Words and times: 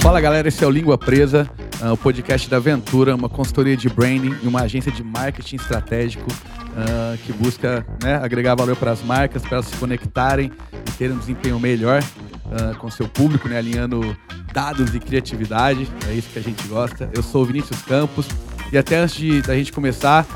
Fala 0.00 0.18
galera, 0.18 0.48
esse 0.48 0.64
é 0.64 0.66
o 0.66 0.70
Língua 0.70 0.96
Presa, 0.96 1.48
uh, 1.82 1.92
o 1.92 1.96
podcast 1.96 2.48
da 2.48 2.56
Aventura, 2.56 3.14
uma 3.14 3.28
consultoria 3.28 3.76
de 3.76 3.86
branding 3.90 4.34
e 4.42 4.48
uma 4.48 4.62
agência 4.62 4.90
de 4.90 5.04
marketing 5.04 5.56
estratégico 5.56 6.26
uh, 6.32 7.18
que 7.18 7.34
busca 7.34 7.86
né, 8.02 8.16
agregar 8.16 8.54
valor 8.54 8.74
para 8.76 8.92
as 8.92 9.02
marcas, 9.02 9.42
para 9.42 9.56
elas 9.56 9.66
se 9.66 9.76
conectarem 9.76 10.50
e 10.72 10.90
terem 10.92 11.14
um 11.14 11.18
desempenho 11.18 11.60
melhor 11.60 12.02
uh, 12.02 12.74
com 12.78 12.90
seu 12.90 13.06
público, 13.06 13.46
né, 13.46 13.58
alinhando 13.58 14.16
dados 14.54 14.94
e 14.94 14.98
criatividade. 14.98 15.86
É 16.08 16.14
isso 16.14 16.30
que 16.30 16.38
a 16.38 16.42
gente 16.42 16.66
gosta. 16.66 17.10
Eu 17.14 17.22
sou 17.22 17.42
o 17.42 17.44
Vinícius 17.44 17.82
Campos 17.82 18.26
e 18.72 18.78
até 18.78 18.96
antes 18.96 19.16
de, 19.16 19.42
da 19.42 19.54
gente 19.54 19.70
começar, 19.70 20.26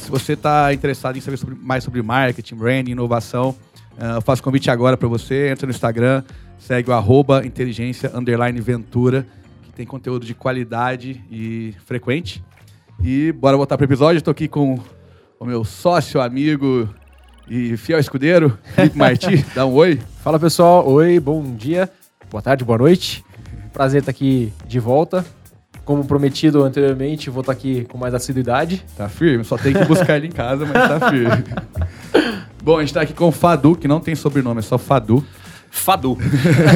se 0.00 0.10
você 0.10 0.32
está 0.34 0.72
interessado 0.74 1.16
em 1.16 1.20
saber 1.20 1.36
sobre, 1.36 1.54
mais 1.54 1.84
sobre 1.84 2.02
marketing, 2.02 2.54
branding, 2.54 2.90
inovação, 2.92 3.54
eu 4.14 4.20
faço 4.22 4.42
convite 4.42 4.70
agora 4.70 4.96
para 4.96 5.06
você, 5.06 5.50
entra 5.50 5.66
no 5.66 5.70
Instagram, 5.70 6.24
Segue 6.60 6.90
o 6.90 6.92
arroba 6.92 7.44
inteligência 7.44 8.12
underline 8.14 8.60
ventura, 8.60 9.26
que 9.62 9.72
tem 9.72 9.86
conteúdo 9.86 10.24
de 10.24 10.34
qualidade 10.34 11.24
e 11.30 11.74
frequente. 11.84 12.44
E 13.02 13.32
bora 13.32 13.56
voltar 13.56 13.76
para 13.76 13.84
o 13.84 13.88
episódio. 13.88 14.18
Estou 14.18 14.30
aqui 14.30 14.46
com 14.46 14.78
o 15.38 15.44
meu 15.44 15.64
sócio, 15.64 16.20
amigo 16.20 16.88
e 17.48 17.76
fiel 17.76 17.98
escudeiro, 17.98 18.56
Felipe 18.76 18.96
Marti. 18.98 19.44
Dá 19.54 19.66
um 19.66 19.72
oi. 19.72 19.98
Fala 20.22 20.38
pessoal, 20.38 20.86
oi, 20.86 21.18
bom 21.18 21.42
dia, 21.56 21.90
boa 22.30 22.42
tarde, 22.42 22.64
boa 22.64 22.78
noite. 22.78 23.24
Prazer 23.72 24.00
estar 24.00 24.10
aqui 24.10 24.52
de 24.66 24.78
volta. 24.78 25.24
Como 25.84 26.04
prometido 26.04 26.62
anteriormente, 26.62 27.30
vou 27.30 27.40
estar 27.40 27.52
aqui 27.52 27.84
com 27.86 27.98
mais 27.98 28.14
assiduidade. 28.14 28.84
Tá 28.96 29.08
firme, 29.08 29.42
só 29.44 29.56
tem 29.56 29.72
que 29.72 29.84
buscar 29.86 30.18
ele 30.18 30.28
em 30.28 30.30
casa, 30.30 30.64
mas 30.66 30.74
tá 30.74 31.08
firme. 31.10 31.44
Bom, 32.62 32.76
a 32.76 32.80
gente 32.80 32.90
está 32.90 33.00
aqui 33.00 33.14
com 33.14 33.28
o 33.28 33.32
Fadu, 33.32 33.74
que 33.74 33.88
não 33.88 33.98
tem 33.98 34.14
sobrenome, 34.14 34.60
é 34.60 34.62
só 34.62 34.78
Fadu. 34.78 35.24
Fadu. 35.70 36.18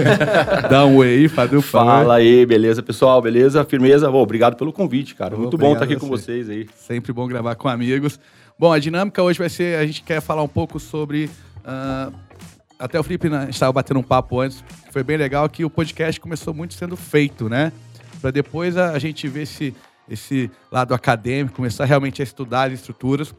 Dá 0.70 0.86
um 0.86 0.96
oi 0.96 1.08
aí, 1.08 1.28
Fadu. 1.28 1.60
Fala 1.60 2.14
aí, 2.14 2.46
beleza, 2.46 2.82
pessoal? 2.82 3.20
Beleza? 3.20 3.64
Firmeza? 3.64 4.10
Bom, 4.10 4.22
obrigado 4.22 4.56
pelo 4.56 4.72
convite, 4.72 5.14
cara. 5.14 5.36
Muito 5.36 5.58
bom 5.58 5.72
estar 5.72 5.84
aqui 5.84 5.96
com 5.96 6.06
vocês 6.06 6.48
aí. 6.48 6.68
Sempre 6.76 7.12
bom 7.12 7.26
gravar 7.26 7.56
com 7.56 7.68
amigos. 7.68 8.18
Bom, 8.56 8.73
a 8.73 8.78
dinâmica 8.78 9.20
hoje 9.23 9.38
vai 9.38 9.48
ser, 9.48 9.78
a 9.78 9.84
gente 9.86 10.02
quer 10.02 10.20
falar 10.20 10.42
um 10.42 10.48
pouco 10.48 10.78
sobre... 10.78 11.28
Uh, 11.64 12.14
até 12.78 12.98
o 12.98 13.02
Felipe 13.02 13.28
né, 13.28 13.48
estava 13.51 13.73
batendo 13.73 14.01
um 14.01 14.02
papo 14.02 14.40
antes, 14.40 14.64
foi 14.90 15.02
bem 15.02 15.16
legal 15.16 15.48
que 15.48 15.64
o 15.64 15.70
podcast 15.70 16.20
começou 16.20 16.52
muito 16.52 16.74
sendo 16.74 16.96
feito, 16.96 17.48
né? 17.48 17.73
Para 18.20 18.30
depois 18.30 18.76
a, 18.76 18.90
a, 18.90 18.98
gente 18.98 19.26
ver 19.29 19.42
esse, 19.42 19.74
esse 20.08 20.51
lado 20.70 20.92
acadêmico, 20.92 21.56
começar 21.56 21.84
realmente 21.84 22.20
a 22.20 22.24
estudar 22.24 22.68
as 22.68 22.74
estruturas. 22.74 23.34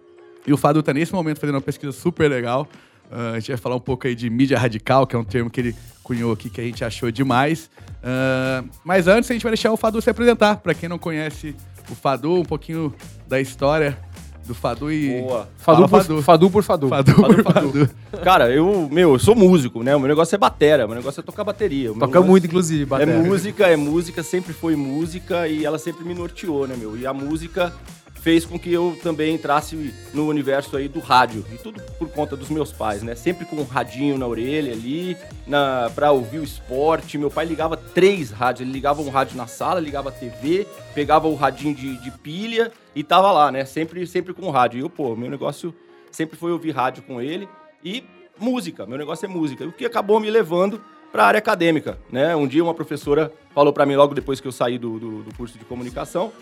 E 0.48 0.54
o 0.54 0.58
Fadu 0.58 0.80
está 0.80 0.94
nesse 0.94 1.14
momento 1.14 1.40
fazendo 1.40 1.56
uma 1.56 1.62
pesquisa 1.62 1.92
super 1.92 2.30
legal 2.30 2.68
Uh, 3.12 3.36
a 3.36 3.40
gente 3.40 3.50
vai 3.50 3.58
falar 3.58 3.76
um 3.76 3.80
pouco 3.80 4.08
aí 4.08 4.16
de 4.16 4.30
mídia 4.30 4.58
radical, 4.58 5.06
que 5.06 5.16
é 5.16 5.20
um 5.20 5.24
termo 5.24 5.50
que 5.50 5.62
ele 5.62 5.76
cunhou 6.04 6.32
aqui 6.32 6.50
que 6.50 6.62
a 6.62 6.64
gente 6.64 6.84
achou 6.84 7.12
demais. 7.12 7.70
Uh, 8.04 8.68
mas 8.84 9.08
antes 9.08 9.30
a 9.30 9.34
gente 9.34 9.44
vai 9.44 9.52
deixar 9.52 9.72
o 9.72 9.78
Fadu 9.78 10.02
se 10.02 10.10
apresentar. 10.10 10.58
Para 10.58 10.74
quem 10.74 10.90
não 10.90 10.98
conhece 10.98 11.56
o 11.90 11.96
Fadu, 11.96 12.34
um 12.34 12.46
pouquinho 12.46 12.94
da 13.28 13.40
história 13.40 13.98
do 14.46 14.54
Fadu 14.54 14.92
e. 14.92 15.22
Boa. 15.22 15.50
Fadu, 15.58 15.90
por, 15.90 15.90
Fadu. 15.90 16.22
Fadu 16.22 16.52
por 16.52 16.64
Fadu. 16.64 16.88
Fadu, 16.90 17.12
Fadu, 17.14 17.44
por 17.44 17.54
Fadu. 17.54 17.90
Cara, 18.24 18.50
eu, 18.52 18.88
meu, 18.92 19.14
eu 19.14 19.20
sou 19.20 19.36
músico, 19.36 19.84
né? 19.84 19.96
O 19.96 20.00
meu 20.00 20.08
negócio 20.08 20.36
é 20.36 20.38
batera, 20.38 20.86
o 20.86 20.88
meu 20.88 20.98
negócio 20.98 21.20
é 21.20 21.24
tocar 21.24 21.44
bateria. 21.44 21.92
Toca 21.94 22.22
muito, 22.22 22.46
inclusive, 22.46 22.86
batera. 22.86 23.12
É 23.12 23.18
música, 23.18 23.68
é 23.68 23.76
música, 23.76 24.24
sempre 24.24 24.54
foi 24.54 24.76
música 24.76 25.48
e 25.48 25.66
ela 25.66 25.80
sempre 25.80 26.06
me 26.06 26.14
norteou, 26.14 26.68
né, 26.68 26.76
meu? 26.78 26.98
E 26.98 27.06
a 27.06 27.14
música 27.14 27.74
fez 28.26 28.44
com 28.44 28.58
que 28.58 28.74
eu 28.74 28.98
também 29.04 29.36
entrasse 29.36 29.94
no 30.12 30.28
universo 30.28 30.76
aí 30.76 30.88
do 30.88 31.00
rádio. 31.00 31.46
E 31.54 31.60
tudo 31.60 31.80
por 32.00 32.10
conta 32.10 32.36
dos 32.36 32.50
meus 32.50 32.72
pais, 32.72 33.04
né? 33.04 33.14
Sempre 33.14 33.46
com 33.46 33.58
um 33.58 33.64
radinho 33.64 34.18
na 34.18 34.26
orelha 34.26 34.74
ali, 34.74 35.16
na, 35.46 35.92
pra 35.94 36.12
ouvir 36.12 36.40
o 36.40 36.44
esporte. 36.44 37.20
Meu 37.20 37.30
pai 37.30 37.46
ligava 37.46 37.78
três 37.78 38.32
rádios. 38.32 38.62
Ele 38.62 38.72
ligava 38.72 39.00
um 39.00 39.12
rádio 39.12 39.38
na 39.38 39.46
sala, 39.46 39.80
ligava 39.80 40.10
a 40.10 40.12
TV, 40.12 40.66
pegava 40.96 41.28
o 41.28 41.36
radinho 41.36 41.76
de, 41.76 41.98
de 41.98 42.10
pilha 42.10 42.72
e 42.96 43.04
tava 43.04 43.32
lá, 43.32 43.52
né? 43.52 43.64
Sempre, 43.64 44.08
sempre 44.08 44.34
com 44.34 44.48
o 44.48 44.50
rádio. 44.50 44.80
E 44.80 44.82
eu, 44.82 44.90
pô, 44.90 45.16
meu 45.16 45.30
negócio 45.30 45.72
sempre 46.10 46.36
foi 46.36 46.52
ouvir 46.52 46.72
rádio 46.72 47.04
com 47.04 47.22
ele. 47.22 47.48
E 47.84 48.04
música, 48.40 48.88
meu 48.88 48.98
negócio 48.98 49.28
é 49.28 49.30
música. 49.30 49.64
O 49.66 49.72
que 49.72 49.86
acabou 49.86 50.20
me 50.20 50.32
levando 50.32 50.82
para 51.12 51.26
a 51.26 51.28
área 51.28 51.38
acadêmica, 51.38 52.00
né? 52.12 52.36
Um 52.36 52.48
dia 52.48 52.64
uma 52.64 52.74
professora 52.74 53.32
falou 53.54 53.72
para 53.72 53.86
mim 53.86 53.96
logo 53.96 54.16
depois 54.16 54.42
que 54.42 54.48
eu 54.48 54.52
saí 54.52 54.80
do, 54.80 54.98
do, 54.98 55.22
do 55.22 55.36
curso 55.36 55.60
de 55.60 55.66
comunicação, 55.66 56.34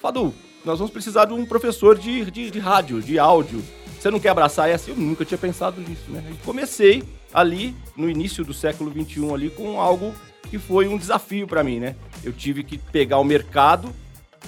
Fadu, 0.00 0.32
nós 0.68 0.78
vamos 0.78 0.92
precisar 0.92 1.24
de 1.24 1.32
um 1.32 1.46
professor 1.46 1.96
de, 1.96 2.30
de, 2.30 2.50
de 2.50 2.58
rádio, 2.58 3.00
de 3.00 3.18
áudio. 3.18 3.64
Você 3.98 4.10
não 4.10 4.20
quer 4.20 4.28
abraçar 4.28 4.68
essa? 4.68 4.90
Eu 4.90 4.96
nunca 4.96 5.24
tinha 5.24 5.38
pensado 5.38 5.80
nisso, 5.80 6.10
né? 6.10 6.22
E 6.30 6.34
comecei 6.44 7.02
ali, 7.32 7.74
no 7.96 8.08
início 8.08 8.44
do 8.44 8.52
século 8.52 8.92
XXI, 8.92 9.32
ali, 9.32 9.48
com 9.48 9.80
algo 9.80 10.14
que 10.50 10.58
foi 10.58 10.86
um 10.86 10.98
desafio 10.98 11.46
para 11.46 11.64
mim, 11.64 11.80
né? 11.80 11.96
Eu 12.22 12.34
tive 12.34 12.62
que 12.62 12.76
pegar 12.76 13.18
o 13.18 13.24
mercado 13.24 13.88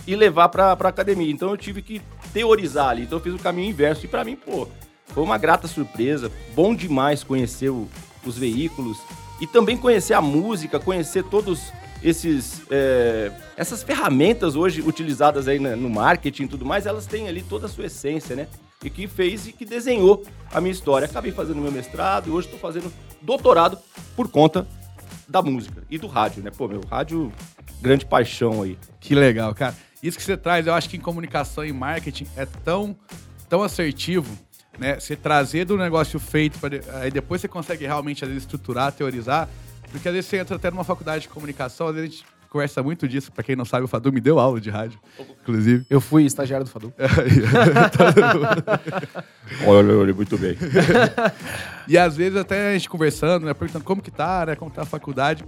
e 0.07 0.15
levar 0.15 0.51
para 0.51 0.73
a 0.73 0.89
academia. 0.89 1.33
Então 1.33 1.49
eu 1.49 1.57
tive 1.57 1.81
que 1.81 2.03
teorizar 2.35 2.91
ali. 2.91 3.05
Então 3.05 3.17
eu 3.17 3.23
fiz 3.25 3.33
o 3.33 3.39
caminho 3.39 3.71
inverso. 3.71 4.05
E 4.05 4.09
para 4.09 4.23
mim, 4.23 4.37
pô, 4.37 4.69
foi 5.07 5.25
uma 5.25 5.39
grata 5.39 5.67
surpresa. 5.67 6.31
Bom 6.55 6.75
demais 6.75 7.25
conhecer 7.25 7.71
o, 7.71 7.89
os 8.27 8.37
veículos 8.37 8.99
e 9.41 9.47
também 9.47 9.75
conhecer 9.75 10.13
a 10.13 10.21
música, 10.21 10.79
conhecer 10.79 11.25
todos 11.25 11.73
esses, 12.03 12.63
é, 12.71 13.31
essas 13.57 13.83
ferramentas 13.83 14.57
hoje 14.57 14.81
utilizadas 14.81 15.47
aí 15.49 15.59
no 15.59 15.91
marketing 15.91 16.45
e 16.45 16.49
tudo 16.49 16.65
mais, 16.65 16.87
elas 16.87 17.07
têm 17.07 17.29
ali 17.29 17.43
toda 17.43 17.67
a 17.67 17.69
sua 17.69 17.87
essência, 17.87 18.35
né? 18.35 18.49
E 18.83 18.89
que 18.89 19.07
fez 19.07 19.47
e 19.47 19.53
que 19.53 19.65
desenhou 19.65 20.25
a 20.51 20.61
minha 20.61 20.73
história. 20.73 21.07
Acabei 21.07 21.33
fazendo 21.33 21.61
meu 21.61 21.71
mestrado 21.71 22.29
e 22.29 22.31
hoje 22.31 22.47
estou 22.47 22.59
fazendo 22.59 22.91
doutorado 23.21 23.79
por 24.17 24.29
conta 24.29 24.67
da 25.29 25.43
música 25.43 25.83
e 25.91 25.99
do 25.99 26.07
rádio, 26.07 26.43
né? 26.43 26.51
Pô, 26.51 26.67
meu 26.67 26.81
rádio, 26.91 27.31
grande 27.81 28.07
paixão 28.07 28.63
aí. 28.63 28.79
Que 28.99 29.15
legal, 29.15 29.55
cara. 29.55 29.77
Isso 30.03 30.17
que 30.17 30.25
você 30.25 30.37
traz, 30.37 30.67
eu 30.67 30.73
acho 30.73 30.89
que 30.89 30.97
em 30.97 31.01
comunicação 31.01 31.65
e 31.65 31.73
marketing 31.73 32.27
é 32.37 32.47
tão, 32.47 32.97
tão 33.49 33.63
assertivo, 33.63 34.37
né? 34.79 34.99
Você 34.99 35.15
trazer 35.15 35.67
do 35.67 35.77
negócio 35.77 36.19
feito, 36.19 36.59
pra, 36.59 36.71
aí 37.01 37.11
depois 37.11 37.43
você 37.43 37.49
consegue 37.49 37.87
realmente, 37.87 38.25
estruturar, 38.25 38.93
teorizar, 38.93 39.47
porque 39.91 40.09
às 40.09 40.15
vezes 40.15 40.31
você 40.31 40.39
entra 40.39 40.57
até 40.57 40.71
numa 40.71 40.85
faculdade 40.85 41.23
de 41.23 41.29
comunicação, 41.29 41.89
às 41.89 41.95
vezes 41.95 42.09
a 42.09 42.13
gente 42.13 42.25
conversa 42.51 42.83
muito 42.83 43.09
disso. 43.09 43.33
Pra 43.33 43.43
quem 43.43 43.57
não 43.57 43.65
sabe, 43.65 43.85
o 43.85 43.89
Fadu 43.89 44.13
me 44.13 44.21
deu 44.21 44.39
aula 44.39 44.61
de 44.61 44.69
rádio, 44.69 44.99
inclusive. 45.43 45.87
Eu 45.89 46.01
fui 46.01 46.25
estagiário 46.25 46.67
do 46.67 46.71
Fadu. 46.71 46.93
olha, 49.67 49.97
olha, 49.97 50.13
muito 50.13 50.37
bem. 50.37 50.57
e 51.89 51.97
às 51.97 52.17
vezes 52.17 52.37
até 52.37 52.71
a 52.71 52.73
gente 52.73 52.89
conversando, 52.89 53.47
né, 53.47 53.55
perguntando 53.55 53.85
como 53.85 54.03
que 54.03 54.11
tá, 54.11 54.47
né, 54.47 54.57
como 54.57 54.71
tá 54.71 54.83
a 54.83 54.87
faculdade. 54.87 55.45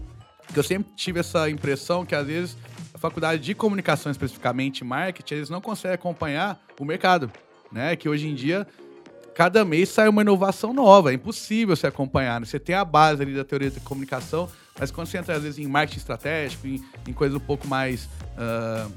Porque 0.47 0.59
eu 0.59 0.64
sempre 0.64 0.92
tive 0.94 1.20
essa 1.20 1.50
impressão 1.50 2.04
que 2.04 2.14
às 2.14 2.26
vezes 2.26 2.56
a 2.94 2.98
faculdade 2.98 3.42
de 3.42 3.54
comunicação, 3.54 4.12
especificamente 4.12 4.84
marketing, 4.84 5.34
eles 5.34 5.50
não 5.50 5.60
conseguem 5.60 5.94
acompanhar 5.94 6.60
o 6.78 6.84
mercado, 6.84 7.30
né? 7.70 7.97
Que 7.97 8.09
hoje 8.09 8.28
em 8.28 8.34
dia 8.34 8.66
cada 9.34 9.65
mês 9.65 9.88
sai 9.88 10.09
uma 10.09 10.22
inovação 10.22 10.72
nova. 10.72 11.10
É 11.10 11.15
impossível 11.15 11.75
você 11.75 11.87
acompanhar. 11.87 12.41
Né? 12.41 12.47
Você 12.47 12.59
tem 12.59 12.75
a 12.75 12.84
base 12.84 13.22
ali 13.22 13.34
da 13.34 13.44
teoria 13.44 13.70
da 13.70 13.81
comunicação, 13.81 14.48
mas 14.78 14.91
quando 14.91 15.06
você 15.06 15.19
entra, 15.19 15.37
às 15.37 15.43
vezes, 15.43 15.59
em 15.59 15.66
marketing 15.66 15.98
estratégico, 15.98 16.66
em, 16.66 16.82
em 17.06 17.12
coisas 17.12 17.37
um 17.37 17.41
pouco 17.41 17.66
mais 17.66 18.04
uh, 18.37 18.91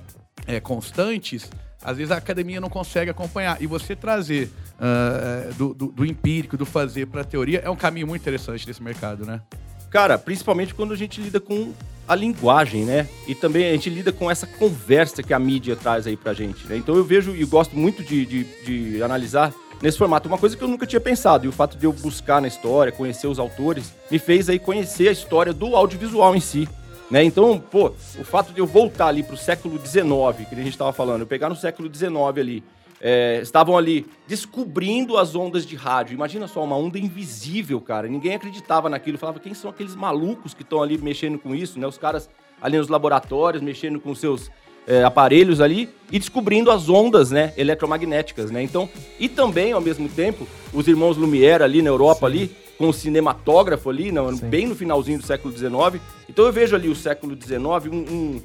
é, 0.47 0.59
constantes, 0.59 1.50
às 1.84 1.97
vezes 1.97 2.12
a 2.12 2.18
academia 2.18 2.59
não 2.59 2.69
consegue 2.69 3.12
acompanhar. 3.12 3.62
E 3.62 3.68
você 3.68 3.95
trazer 3.95 4.51
uh, 4.75 5.53
do, 5.53 5.74
do, 5.74 5.88
do, 5.88 6.06
empírico, 6.06 6.57
do 6.57 6.66
fazer 6.66 7.07
para 7.07 7.22
a 7.22 7.25
teoria, 7.25 7.59
é 7.63 7.69
um 7.69 7.75
caminho 7.75 8.07
muito 8.07 8.22
interessante 8.22 8.66
desse 8.66 8.81
mercado, 8.81 9.25
né? 9.25 9.41
Cara, 9.90 10.18
principalmente 10.18 10.74
quando 10.74 10.94
a 10.94 10.97
gente 10.97 11.22
lida 11.22 11.40
com 11.40 11.74
a 12.07 12.16
linguagem, 12.16 12.85
né? 12.85 13.07
E 13.28 13.34
também 13.34 13.68
a 13.69 13.72
gente 13.72 13.90
lida 13.90 14.12
com 14.12 14.29
essa 14.29 14.45
conversa 14.45 15.24
que 15.24 15.34
a 15.34 15.40
mídia 15.40 15.75
traz 15.75 16.06
aí 16.06 16.18
pra 16.18 16.34
gente, 16.34 16.68
né? 16.68 16.75
Então 16.78 16.95
eu 16.95 17.03
vejo 17.03 17.35
e 17.35 17.45
gosto 17.45 17.78
muito 17.78 18.03
de, 18.03 18.25
de, 18.25 18.44
de 18.63 19.03
analisar 19.03 19.53
nesse 19.81 19.97
formato. 19.97 20.28
Uma 20.28 20.38
coisa 20.38 20.56
que 20.56 20.63
eu 20.63 20.68
nunca 20.68 20.86
tinha 20.86 21.00
pensado, 21.00 21.46
e 21.46 21.47
o 21.47 21.52
fato 21.52 21.78
de 21.78 21.86
eu 21.86 21.94
buscar 21.94 22.41
na 22.41 22.47
história, 22.47 22.91
conhecer 22.91 23.28
os 23.28 23.40
autores, 23.40 23.94
me 24.09 24.19
fez 24.19 24.50
aí 24.50 24.59
conhecer 24.59 25.09
a 25.09 25.12
história 25.12 25.53
do 25.53 25.75
audiovisual 25.75 26.36
em 26.36 26.40
si. 26.40 26.68
Né? 27.09 27.24
Então, 27.24 27.59
pô, 27.59 27.88
o 28.19 28.24
fato 28.24 28.52
de 28.52 28.59
eu 28.59 28.66
voltar 28.66 29.07
ali 29.07 29.22
para 29.22 29.36
o 29.36 29.38
século 29.38 29.80
XIX, 29.80 30.48
que 30.50 30.56
a 30.56 30.57
gente 30.57 30.69
estava 30.69 30.92
falando, 30.92 31.22
eu 31.22 31.27
pegar 31.27 31.50
no 31.50 31.56
século 31.56 31.94
XIX 31.94 32.16
ali, 32.38 32.63
é, 33.00 33.39
estavam 33.42 33.77
ali 33.77 34.07
descobrindo 34.27 35.18
as 35.18 35.36
ondas 35.36 35.66
de 35.66 35.75
rádio. 35.75 36.16
Imagina 36.16 36.48
só, 36.48 36.63
uma 36.63 36.75
onda 36.75 36.98
invisível, 36.98 37.80
cara. 37.80 38.07
Ninguém 38.07 38.36
acreditava 38.36 38.89
naquilo. 38.89 39.18
Falava, 39.18 39.39
quem 39.39 39.54
são 39.54 39.69
aqueles 39.69 39.95
malucos 39.95 40.54
que 40.54 40.63
estão 40.63 40.81
ali 40.81 40.98
mexendo 40.98 41.38
com 41.38 41.54
isso, 41.54 41.80
né? 41.80 41.86
Os 41.86 41.98
caras 41.98 42.30
ali 42.62 42.78
nos 42.78 42.88
laboratórios, 42.88 43.62
mexendo 43.62 44.00
com 44.00 44.16
seus 44.16 44.50
é, 44.87 45.03
aparelhos 45.03 45.61
ali 45.61 45.89
e 46.11 46.19
descobrindo 46.19 46.69
as 46.69 46.87
ondas, 46.89 47.31
né, 47.31 47.53
eletromagnéticas, 47.57 48.51
né? 48.51 48.61
Então, 48.61 48.89
e 49.19 49.27
também 49.27 49.71
ao 49.71 49.81
mesmo 49.81 50.07
tempo, 50.07 50.47
os 50.73 50.87
irmãos 50.87 51.17
Lumière 51.17 51.63
ali 51.63 51.81
na 51.81 51.89
Europa 51.89 52.21
Sim. 52.21 52.25
ali 52.25 52.55
com 52.77 52.89
o 52.89 52.93
cinematógrafo 52.93 53.89
ali, 53.89 54.11
não, 54.11 54.35
bem 54.35 54.67
no 54.67 54.75
finalzinho 54.75 55.19
do 55.19 55.25
século 55.25 55.55
XIX. 55.55 56.01
Então 56.29 56.45
eu 56.45 56.51
vejo 56.51 56.75
ali 56.75 56.89
o 56.89 56.95
século 56.95 57.35
XIX 57.35 57.61
um, 57.91 57.95
um, 57.95 58.41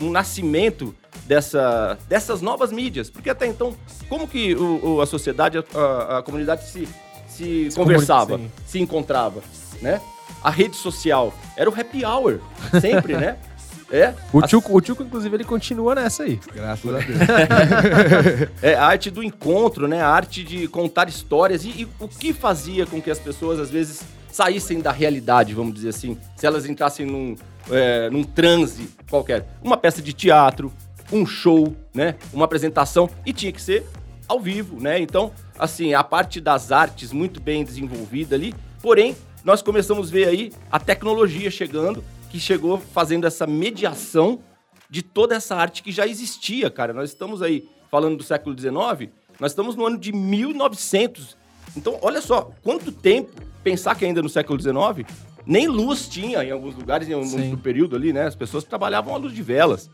um 0.00 0.10
nascimento 0.10 0.94
dessa, 1.26 1.98
dessas 2.08 2.40
novas 2.40 2.72
mídias, 2.72 3.10
porque 3.10 3.30
até 3.30 3.46
então 3.46 3.76
como 4.08 4.26
que 4.26 4.54
o, 4.54 4.94
o, 4.94 5.00
a 5.00 5.06
sociedade, 5.06 5.58
a, 5.58 6.18
a, 6.18 6.22
comunidade 6.22 6.68
se, 6.68 6.88
se, 7.28 7.70
se 7.70 7.76
conversava, 7.76 8.40
se 8.66 8.78
encontrava, 8.78 9.42
né? 9.80 10.00
A 10.42 10.50
rede 10.50 10.74
social 10.74 11.32
era 11.56 11.70
o 11.70 11.72
happy 11.72 12.04
hour, 12.04 12.40
sempre, 12.80 13.16
né? 13.16 13.36
É, 13.92 14.14
O 14.32 14.38
a- 14.38 14.46
Tchuco, 14.46 14.74
o 14.76 14.80
Tchuco, 14.80 15.02
inclusive, 15.02 15.36
ele 15.36 15.44
continua 15.44 15.94
nessa 15.94 16.22
aí. 16.22 16.40
Graças 16.54 16.94
a 16.94 16.98
Deus. 17.04 18.48
é 18.62 18.74
a 18.74 18.86
arte 18.86 19.10
do 19.10 19.22
encontro, 19.22 19.86
né? 19.86 20.00
A 20.00 20.08
arte 20.08 20.42
de 20.42 20.66
contar 20.66 21.08
histórias 21.08 21.64
e, 21.64 21.68
e 21.82 21.88
o 22.00 22.08
que 22.08 22.32
fazia 22.32 22.86
com 22.86 23.00
que 23.02 23.10
as 23.10 23.18
pessoas 23.18 23.60
às 23.60 23.70
vezes 23.70 24.02
saíssem 24.30 24.80
da 24.80 24.90
realidade, 24.90 25.52
vamos 25.52 25.74
dizer 25.74 25.90
assim, 25.90 26.16
se 26.36 26.46
elas 26.46 26.64
entrassem 26.64 27.04
num, 27.04 27.36
é, 27.70 28.08
num 28.08 28.24
transe 28.24 28.88
qualquer, 29.10 29.46
uma 29.62 29.76
peça 29.76 30.00
de 30.00 30.14
teatro, 30.14 30.72
um 31.12 31.26
show, 31.26 31.76
né? 31.94 32.14
Uma 32.32 32.46
apresentação 32.46 33.10
e 33.26 33.32
tinha 33.32 33.52
que 33.52 33.60
ser 33.60 33.84
ao 34.26 34.40
vivo, 34.40 34.80
né? 34.80 34.98
Então, 34.98 35.30
assim, 35.58 35.92
a 35.92 36.02
parte 36.02 36.40
das 36.40 36.72
artes 36.72 37.12
muito 37.12 37.40
bem 37.42 37.62
desenvolvida 37.62 38.34
ali, 38.34 38.54
porém 38.80 39.14
nós 39.44 39.60
começamos 39.60 40.08
a 40.08 40.12
ver 40.12 40.28
aí 40.28 40.52
a 40.70 40.78
tecnologia 40.80 41.50
chegando, 41.50 42.02
que 42.32 42.40
chegou 42.40 42.78
fazendo 42.78 43.26
essa 43.26 43.46
mediação 43.46 44.40
de 44.88 45.02
toda 45.02 45.34
essa 45.34 45.54
arte 45.54 45.82
que 45.82 45.92
já 45.92 46.06
existia, 46.06 46.70
cara. 46.70 46.92
Nós 46.94 47.10
estamos 47.10 47.42
aí 47.42 47.68
falando 47.90 48.16
do 48.16 48.22
século 48.22 48.58
XIX, 48.58 49.10
nós 49.38 49.52
estamos 49.52 49.76
no 49.76 49.86
ano 49.86 49.98
de 49.98 50.12
1900. 50.12 51.36
Então, 51.76 51.98
olha 52.00 52.22
só, 52.22 52.50
quanto 52.62 52.90
tempo 52.90 53.30
pensar 53.62 53.94
que 53.94 54.04
ainda 54.06 54.22
no 54.22 54.28
século 54.30 54.58
XIX 54.60 55.06
nem 55.46 55.66
luz 55.68 56.08
tinha 56.08 56.42
em 56.42 56.50
alguns 56.50 56.74
lugares, 56.74 57.06
em 57.08 57.12
algum 57.12 57.56
período 57.56 57.96
ali, 57.96 58.12
né? 58.12 58.26
As 58.26 58.34
pessoas 58.34 58.64
trabalhavam 58.64 59.14
à 59.14 59.18
luz 59.18 59.34
de 59.34 59.42
velas, 59.42 59.90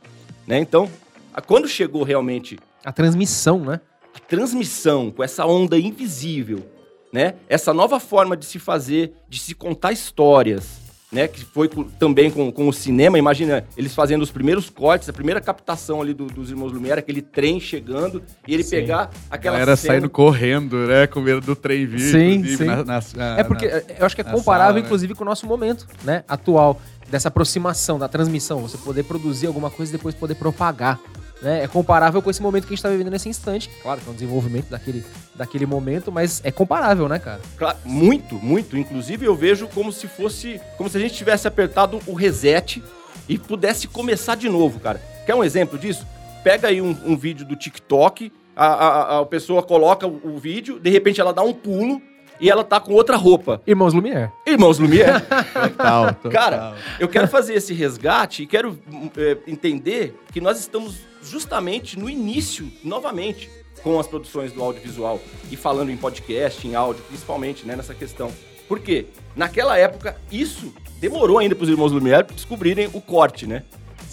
né? 0.47 0.59
Então, 0.61 0.89
a- 1.35 1.41
quando 1.41 1.67
chegou 1.67 2.03
realmente 2.05 2.57
A 2.85 2.93
transmissão, 2.93 3.59
né? 3.65 3.81
a 4.15 4.19
transmissão 4.21 5.11
com 5.11 5.23
essa 5.25 5.45
onda 5.47 5.77
invisível, 5.79 6.65
né? 7.13 7.35
Essa 7.49 7.73
nova 7.75 7.99
forma 7.99 8.37
de 8.37 8.45
se 8.47 8.59
fazer, 8.61 9.13
de 9.29 9.39
se 9.41 9.55
contar 9.55 9.91
histórias, 9.93 10.79
né? 11.11 11.27
Que 11.29 11.45
foi 11.45 11.69
com- 11.69 11.85
também 11.85 12.31
com, 12.31 12.51
com 12.53 12.69
o 12.69 12.73
cinema. 12.73 13.19
Imagina 13.19 13.65
eles 13.77 13.95
fazendo 13.95 14.23
os 14.23 14.31
primeiros 14.31 14.69
cortes, 14.69 15.09
a 15.09 15.13
primeira 15.13 15.41
captação 15.41 16.01
ali 16.03 16.13
do- 16.13 16.27
dos 16.27 16.51
irmãos 16.51 16.73
Lumière, 16.73 16.99
aquele 17.01 17.23
trem 17.23 17.59
chegando 17.61 18.23
e 18.47 18.55
ele 18.55 18.63
Sim. 18.63 18.71
pegar 18.77 19.11
A 19.31 19.35
aquela 19.37 19.57
galera 19.59 19.77
cena- 19.77 19.95
saindo 19.95 20.11
correndo, 20.11 20.87
né? 20.87 21.07
Com 21.07 21.21
medo 21.21 21.41
do 21.41 21.57
trem 21.57 21.87
vir. 21.87 22.01
Sim, 22.01 22.45
sim. 22.57 22.65
na- 22.65 22.85
na- 22.85 23.03
na- 23.17 23.39
É 23.39 23.45
porque 23.45 23.67
na- 23.69 23.83
eu 23.99 24.07
acho 24.07 24.15
que 24.15 24.21
é 24.21 24.25
comparável, 24.25 24.45
sala, 24.69 24.73
né? 24.75 24.81
inclusive, 24.81 25.15
com 25.15 25.23
o 25.25 25.27
nosso 25.27 25.47
momento, 25.47 25.87
né? 26.05 26.25
Atual. 26.29 26.81
Dessa 27.11 27.29
aproximação, 27.29 27.99
da 27.99 28.07
transmissão. 28.07 28.61
Você 28.61 28.77
poder 28.77 29.03
produzir 29.05 29.47
alguma 29.47 29.71
coisa 29.71 29.91
e 29.91 29.97
depois 29.97 30.15
poder 30.15 30.35
propagar. 30.35 31.01
Né? 31.41 31.65
É 31.65 31.69
comparável 31.69 32.21
com 32.21 32.31
esse 32.31 32.43
momento 32.43 32.67
que 32.67 32.73
a 32.73 32.77
gente 32.77 32.83
tá 32.83 32.89
vivendo 32.89 33.11
nesse 33.11 33.29
instante. 33.29 33.71
Claro 33.83 34.01
que 34.01 34.09
é 34.09 34.11
um 34.11 34.15
desenvolvimento 34.15 34.69
daquele, 34.69 35.05
daquele 35.35 35.67
momento, 35.67 36.11
mas 36.11 36.41
é 36.45 36.51
comparável, 36.51 37.09
né, 37.09 37.19
cara? 37.19 37.41
Claro, 37.57 37.79
muito, 37.85 38.35
muito. 38.37 38.77
Inclusive, 38.77 39.25
eu 39.25 39.35
vejo 39.35 39.69
como 39.69 39.93
se 39.93 40.09
fosse. 40.09 40.61
Como 40.77 40.89
se 40.89 40.97
a 40.97 41.01
gente 41.01 41.15
tivesse 41.15 41.47
apertado 41.47 42.01
o 42.07 42.15
reset 42.15 42.83
e 43.29 43.39
pudesse 43.39 43.87
começar 43.87 44.35
de 44.35 44.49
novo, 44.49 44.81
cara. 44.81 45.01
Quer 45.27 45.35
um 45.35 45.45
exemplo 45.45 45.79
disso? 45.79 46.07
Pega 46.43 46.69
aí 46.69 46.81
um, 46.81 46.97
um 47.05 47.17
vídeo 47.17 47.45
do 47.45 47.55
TikTok, 47.55 48.33
a, 48.57 48.67
a, 48.67 49.21
a 49.21 49.27
pessoa 49.27 49.63
coloca 49.63 50.07
o, 50.07 50.21
o 50.25 50.39
vídeo, 50.39 50.81
de 50.81 50.91
repente 50.91 51.21
ela 51.21 51.33
dá 51.33 51.43
um 51.43 51.53
pulo 51.53 52.01
e 52.41 52.49
ela 52.51 52.65
tá 52.65 52.81
com 52.81 52.93
outra 52.93 53.17
roupa. 53.17 53.61
Irmãos 53.67 53.93
Lumière. 53.93 54.31
Irmãos 54.47 54.79
Lumière, 54.79 55.21
Total, 55.53 56.15
total. 56.23 56.31
Cara, 56.31 56.75
eu 56.99 57.09
quero 57.09 57.29
fazer 57.29 57.55
esse 57.55 57.75
resgate 57.75 58.43
e 58.43 58.47
quero 58.47 58.79
hum, 58.91 59.11
é, 59.17 59.37
entender 59.47 60.19
que 60.33 60.41
nós 60.41 60.59
estamos 60.59 61.01
justamente 61.29 61.99
no 61.99 62.09
início, 62.09 62.71
novamente, 62.83 63.51
com 63.83 63.99
as 64.01 64.07
produções 64.07 64.53
do 64.53 64.63
audiovisual 64.63 65.21
e 65.51 65.57
falando 65.57 65.91
em 65.91 65.97
podcast, 65.97 66.67
em 66.67 66.75
áudio, 66.75 67.03
principalmente, 67.05 67.65
né, 67.67 67.77
nessa 67.77 67.95
questão. 67.95 68.33
Por 68.67 68.81
quê? 68.81 69.07
Naquela 69.37 69.79
época, 69.79 70.21
isso 70.31 70.73
demorou 71.01 71.39
ainda 71.39 71.55
para 71.55 71.63
os 71.65 71.71
irmãos 71.71 71.93
Lumière 71.93 72.27
descobrirem 72.35 72.89
o 72.93 73.01
corte, 73.01 73.47
né? 73.47 73.63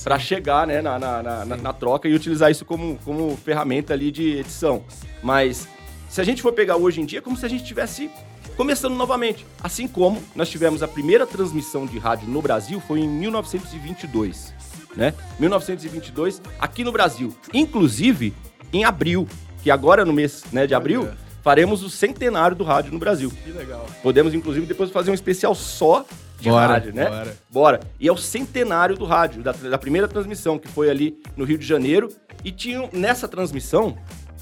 Pra 0.03 0.19
chegar 0.19 0.67
né, 0.67 0.81
na, 0.81 1.00
na, 1.00 1.23
na- 1.23 1.45
na- 1.45 1.57
na 1.57 1.73
troca 1.73 2.07
e 2.07 2.13
utilizar 2.13 2.51
isso 2.51 2.63
como, 2.63 2.97
como 3.03 3.35
ferramenta 3.38 3.91
ali 3.94 4.12
de 4.12 4.38
edição. 4.38 4.83
Mas 5.23 5.67
se 6.07 6.21
a 6.21 6.23
gente 6.23 6.41
for 6.44 6.53
pegar 6.53 6.77
hoje 6.77 7.01
em 7.01 7.06
dia, 7.06 7.19
é 7.19 7.21
como 7.21 7.35
se 7.35 7.45
a 7.45 7.50
gente 7.50 7.62
estivesse 7.63 8.09
começando 8.56 8.94
novamente. 8.94 9.45
Assim 9.62 9.88
como 9.88 10.21
nós 10.35 10.47
tivemos 10.47 10.83
a 10.83 10.88
primeira 10.88 11.25
transmissão 11.25 11.85
de 11.88 11.97
rádio 11.97 12.27
no 12.29 12.41
Brasil 12.41 12.79
foi 12.79 13.00
em 13.00 13.09
1922, 13.09 14.53
né? 14.95 15.13
1922 15.39 16.42
aqui 16.59 16.83
no 16.83 16.92
Brasil, 16.92 17.36
inclusive 17.53 18.33
em 18.71 18.83
abril, 18.83 19.27
que 19.63 19.71
agora 19.71 20.06
no 20.06 20.13
mês 20.13 20.44
né, 20.51 20.65
de 20.68 20.74
abril 20.75 21.09
faremos 21.42 21.83
o 21.83 21.89
centenário 21.89 22.56
do 22.56 22.63
rádio 22.63 22.92
no 22.92 23.00
Brasil. 23.00 23.31
Que 23.44 23.51
legal. 23.51 23.86
Podemos 24.01 24.33
inclusive 24.33 24.65
depois 24.65 24.89
fazer 24.92 25.12
um 25.12 25.13
especial 25.13 25.53
só 25.53 26.06
de 26.39 26.50
Bora, 26.50 26.68
rádio, 26.74 26.94
né? 26.94 27.06
bora. 27.06 27.38
Bora. 27.50 27.80
E 28.00 28.07
é 28.07 28.12
o 28.12 28.18
centenário 28.18 28.97
do 28.97 29.06
rádio, 29.06 29.42
da, 29.42 29.51
da 29.51 29.77
primeira 29.77 30.07
transmissão, 30.07 30.59
que 30.59 30.68
foi 30.68 30.89
ali 30.89 31.18
no 31.38 31.45
Rio 31.45 31.57
de 31.57 31.65
Janeiro. 31.65 32.09
E 32.44 32.51
tinham, 32.51 32.89
nessa 32.91 33.27
transmissão, 33.27 33.98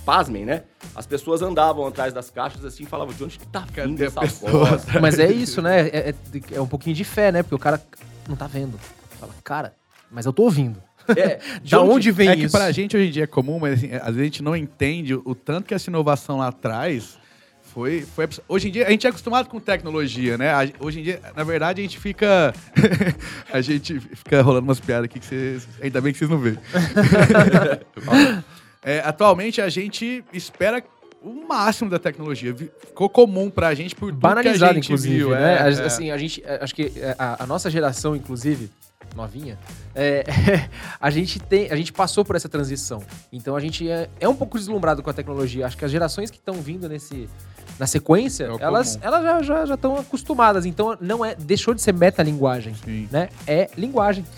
pasmem, 0.05 0.45
né? 0.45 0.63
As 0.95 1.05
pessoas 1.05 1.41
andavam 1.41 1.85
atrás 1.85 2.13
das 2.13 2.29
caixas 2.29 2.65
assim 2.65 2.83
e 2.83 2.85
falavam, 2.85 3.13
de 3.13 3.23
onde 3.23 3.37
que 3.37 3.45
tá 3.47 3.59
vindo 3.61 3.97
Cadê 3.97 4.05
essa 4.05 4.21
voz? 4.49 4.85
Mas 5.01 5.19
é 5.19 5.31
isso, 5.31 5.61
né? 5.61 5.87
É, 5.89 6.09
é- 6.09 6.15
é 6.53 6.61
um 6.61 6.67
pouquinho 6.67 6.95
de 6.95 7.03
fé, 7.03 7.31
né? 7.31 7.43
Porque 7.43 7.55
o 7.55 7.59
cara 7.59 7.81
não 8.27 8.35
tá 8.35 8.47
vendo. 8.47 8.79
Fala, 9.19 9.33
cara, 9.43 9.73
mas 10.13 10.25
eu 10.25 10.31
tô 10.33 10.43
ouvindo. 10.43 10.81
É, 11.17 11.39
Da 11.69 11.81
onde 11.81 12.11
vem 12.11 12.29
é 12.29 12.35
que 12.35 12.43
isso? 12.43 12.55
pra 12.55 12.71
gente 12.71 12.95
hoje 12.95 13.07
em 13.07 13.11
dia 13.11 13.23
é 13.23 13.27
comum, 13.27 13.59
mas 13.59 13.73
assim, 13.73 13.89
às 13.93 14.05
vezes 14.07 14.19
a 14.21 14.23
gente 14.23 14.43
não 14.43 14.55
entende 14.55 15.13
o 15.15 15.35
tanto 15.35 15.65
que 15.67 15.73
essa 15.73 15.89
inovação 15.89 16.37
lá 16.37 16.47
atrás 16.47 17.17
foi, 17.73 18.01
foi. 18.15 18.29
Hoje 18.47 18.67
em 18.67 18.71
dia, 18.71 18.85
a 18.87 18.91
gente 18.91 19.07
é 19.07 19.09
acostumado 19.09 19.49
com 19.49 19.59
tecnologia, 19.59 20.37
né? 20.37 20.51
A- 20.53 20.69
hoje 20.79 20.99
em 20.99 21.03
dia, 21.03 21.19
na 21.35 21.43
verdade, 21.43 21.81
a 21.81 21.83
gente 21.83 21.97
fica. 21.99 22.53
a 23.51 23.61
gente 23.61 23.99
fica 23.99 24.41
rolando 24.43 24.67
umas 24.67 24.79
piadas 24.79 25.05
aqui 25.05 25.19
que 25.19 25.25
vocês. 25.25 25.67
Ainda 25.81 25.99
bem 25.99 26.13
que 26.13 26.19
vocês 26.19 26.29
não 26.29 26.37
veem. 26.37 26.57
É, 28.85 28.99
atualmente, 28.99 29.61
a 29.61 29.69
gente 29.69 30.23
espera 30.33 30.83
o 31.21 31.47
máximo 31.47 31.89
da 31.89 31.97
tecnologia. 31.97 32.53
Ficou 32.53 33.07
comum 33.09 33.49
pra 33.49 33.73
gente 33.73 33.95
por 33.95 34.07
tudo 34.11 34.19
que 34.19 34.25
a 34.25 34.29
Banalizado, 34.29 34.73
gente 34.73 34.85
inclusive, 34.87 35.15
viu. 35.15 35.29
né? 35.29 35.53
é, 35.53 35.71
é. 35.73 35.85
Assim, 35.85 36.11
a 36.11 36.17
gente, 36.17 36.43
é, 36.45 36.59
acho 36.61 36.75
que 36.75 36.91
é, 36.97 37.15
a, 37.17 37.43
a 37.43 37.47
nossa 37.47 37.69
geração, 37.69 38.13
inclusive, 38.13 38.69
novinha, 39.15 39.57
é, 39.95 40.23
a 40.99 41.09
gente 41.09 41.39
tem, 41.39 41.71
a 41.71 41.75
gente 41.75 41.93
passou 41.93 42.23
por 42.25 42.35
essa 42.35 42.49
transição. 42.49 43.03
Então 43.31 43.55
a 43.55 43.59
gente 43.59 43.89
é, 43.89 44.09
é 44.19 44.27
um 44.27 44.35
pouco 44.35 44.57
deslumbrado 44.57 45.01
com 45.03 45.09
a 45.09 45.13
tecnologia. 45.13 45.65
Acho 45.65 45.77
que 45.77 45.85
as 45.85 45.91
gerações 45.91 46.29
que 46.31 46.37
estão 46.37 46.55
vindo 46.55 46.87
nesse 46.89 47.29
na 47.79 47.87
sequência, 47.87 48.43
É 48.59 48.63
elas, 48.63 48.95
comum. 48.97 49.07
elas 49.07 49.23
já 49.23 49.41
já 49.41 49.65
já 49.65 49.73
estão 49.75 49.97
acostumadas. 49.97 50.65
Então 50.65 50.97
não 51.01 51.23
é, 51.25 51.35
deixou 51.35 51.73
de 51.73 51.81
ser 51.81 51.93
metalinguagem, 51.93 52.75
Sim. 52.75 53.07
né? 53.11 53.29
É 53.47 53.69
linguagem. 53.77 54.25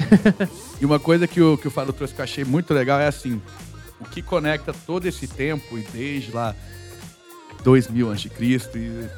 E 0.80 0.86
uma 0.86 1.00
coisa 1.00 1.26
que 1.26 1.42
o, 1.42 1.58
que 1.58 1.68
o 1.70 1.72
Fábio 1.72 1.94
trouxe 1.94 2.14
que 2.14 2.20
eu 2.20 2.24
achei 2.24 2.44
muito 2.44 2.74
legal 2.74 3.00
é 3.00 3.08
assim: 3.08 3.42
o 4.00 4.06
que 4.06 4.22
conecta 4.22 4.74
todo 4.86 5.06
esse 5.06 5.26
tempo, 5.26 5.78
e 5.78 5.82
desde 5.84 6.32
lá 6.32 6.54
2000 7.64 8.12
a.C., 8.12 9.10